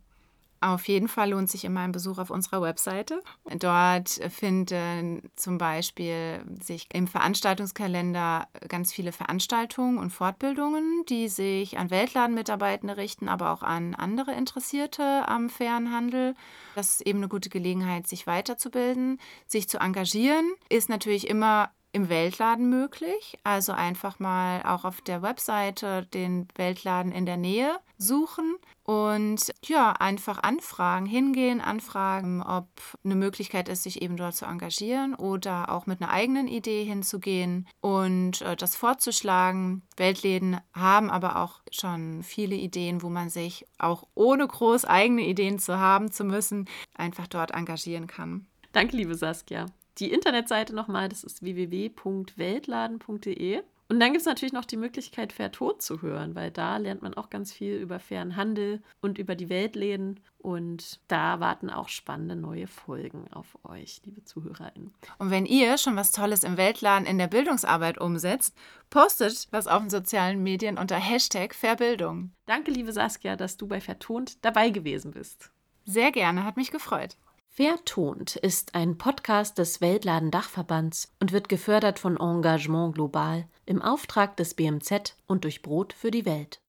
Auf 0.63 0.87
jeden 0.87 1.07
Fall 1.07 1.31
lohnt 1.31 1.49
sich 1.49 1.65
immer 1.65 1.79
ein 1.79 1.91
Besuch 1.91 2.19
auf 2.19 2.29
unserer 2.29 2.61
Webseite. 2.61 3.23
Dort 3.57 4.09
finden 4.29 5.31
zum 5.35 5.57
Beispiel 5.57 6.43
sich 6.61 6.87
im 6.93 7.07
Veranstaltungskalender 7.07 8.47
ganz 8.67 8.93
viele 8.93 9.11
Veranstaltungen 9.11 9.97
und 9.97 10.11
Fortbildungen, 10.11 11.03
die 11.09 11.29
sich 11.29 11.79
an 11.79 11.89
Weltladenmitarbeitende 11.89 12.95
richten, 12.95 13.27
aber 13.27 13.51
auch 13.51 13.63
an 13.63 13.95
andere 13.95 14.33
Interessierte 14.33 15.27
am 15.27 15.49
fairen 15.49 15.91
Handel. 15.91 16.35
Das 16.75 16.91
ist 16.91 17.07
eben 17.07 17.19
eine 17.19 17.27
gute 17.27 17.49
Gelegenheit, 17.49 18.05
sich 18.05 18.27
weiterzubilden, 18.27 19.19
sich 19.47 19.67
zu 19.67 19.79
engagieren. 19.79 20.45
Ist 20.69 20.89
natürlich 20.89 21.27
immer 21.27 21.71
im 21.93 22.09
Weltladen 22.09 22.69
möglich. 22.69 23.37
Also 23.43 23.73
einfach 23.73 24.19
mal 24.19 24.63
auch 24.63 24.85
auf 24.85 25.01
der 25.01 25.21
Webseite 25.21 26.05
den 26.13 26.47
Weltladen 26.55 27.11
in 27.11 27.25
der 27.25 27.37
Nähe 27.37 27.79
suchen 27.97 28.55
und 28.83 29.53
ja, 29.63 29.91
einfach 29.93 30.41
anfragen, 30.41 31.05
hingehen, 31.05 31.61
anfragen, 31.61 32.41
ob 32.41 32.67
eine 33.03 33.15
Möglichkeit 33.15 33.69
ist, 33.69 33.83
sich 33.83 34.01
eben 34.01 34.17
dort 34.17 34.35
zu 34.35 34.45
engagieren 34.45 35.13
oder 35.13 35.69
auch 35.69 35.85
mit 35.85 36.01
einer 36.01 36.11
eigenen 36.11 36.47
Idee 36.47 36.83
hinzugehen 36.83 37.67
und 37.79 38.41
äh, 38.41 38.55
das 38.55 38.75
vorzuschlagen. 38.75 39.83
Weltläden 39.97 40.59
haben 40.73 41.09
aber 41.09 41.37
auch 41.37 41.61
schon 41.71 42.23
viele 42.23 42.55
Ideen, 42.55 43.01
wo 43.03 43.09
man 43.09 43.29
sich 43.29 43.65
auch 43.77 44.03
ohne 44.15 44.47
groß 44.47 44.85
eigene 44.85 45.21
Ideen 45.21 45.59
zu 45.59 45.77
haben 45.77 46.11
zu 46.11 46.23
müssen, 46.23 46.67
einfach 46.95 47.27
dort 47.27 47.51
engagieren 47.51 48.07
kann. 48.07 48.47
Danke, 48.71 48.95
liebe 48.95 49.15
Saskia. 49.15 49.67
Die 49.97 50.11
Internetseite 50.11 50.75
nochmal, 50.75 51.09
das 51.09 51.23
ist 51.23 51.43
www.weltladen.de. 51.43 53.63
Und 53.91 53.99
dann 53.99 54.13
gibt 54.13 54.21
es 54.21 54.25
natürlich 54.25 54.53
noch 54.53 54.63
die 54.63 54.77
Möglichkeit, 54.77 55.35
Tod 55.51 55.81
zu 55.81 56.01
hören, 56.01 56.33
weil 56.33 56.49
da 56.49 56.77
lernt 56.77 57.01
man 57.01 57.13
auch 57.13 57.29
ganz 57.29 57.51
viel 57.51 57.75
über 57.75 57.99
fairen 57.99 58.37
Handel 58.37 58.81
und 59.01 59.17
über 59.17 59.35
die 59.35 59.49
Weltläden. 59.49 60.21
Und 60.37 61.01
da 61.09 61.41
warten 61.41 61.69
auch 61.69 61.89
spannende 61.89 62.37
neue 62.37 62.67
Folgen 62.67 63.25
auf 63.33 63.57
euch, 63.65 63.99
liebe 64.05 64.23
ZuhörerInnen. 64.23 64.93
Und 65.17 65.29
wenn 65.29 65.45
ihr 65.45 65.77
schon 65.77 65.97
was 65.97 66.13
Tolles 66.13 66.45
im 66.45 66.55
Weltladen 66.55 67.05
in 67.05 67.17
der 67.17 67.27
Bildungsarbeit 67.27 67.99
umsetzt, 67.99 68.55
postet 68.89 69.49
was 69.51 69.67
auf 69.67 69.81
den 69.81 69.89
sozialen 69.89 70.41
Medien 70.41 70.77
unter 70.77 70.95
Hashtag 70.95 71.53
Fairbildung. 71.53 72.31
Danke, 72.45 72.71
liebe 72.71 72.93
Saskia, 72.93 73.35
dass 73.35 73.57
du 73.57 73.67
bei 73.67 73.81
Vertont 73.81 74.37
dabei 74.45 74.69
gewesen 74.69 75.11
bist. 75.11 75.51
Sehr 75.83 76.13
gerne, 76.13 76.45
hat 76.45 76.55
mich 76.55 76.71
gefreut. 76.71 77.17
Vertont 77.53 78.37
ist 78.37 78.75
ein 78.75 78.97
Podcast 78.97 79.57
des 79.57 79.81
Weltladen 79.81 80.31
Dachverbands 80.31 81.11
und 81.19 81.33
wird 81.33 81.49
gefördert 81.49 81.99
von 81.99 82.15
Engagement 82.15 82.95
Global 82.95 83.43
im 83.65 83.81
Auftrag 83.81 84.37
des 84.37 84.53
BMZ 84.53 85.17
und 85.27 85.43
durch 85.43 85.61
Brot 85.61 85.91
für 85.91 86.11
die 86.11 86.25
Welt. 86.25 86.61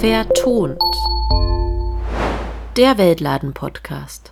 Vertont. 0.00 0.82
Der 2.76 2.98
Weltladen 2.98 3.54
Podcast. 3.54 4.30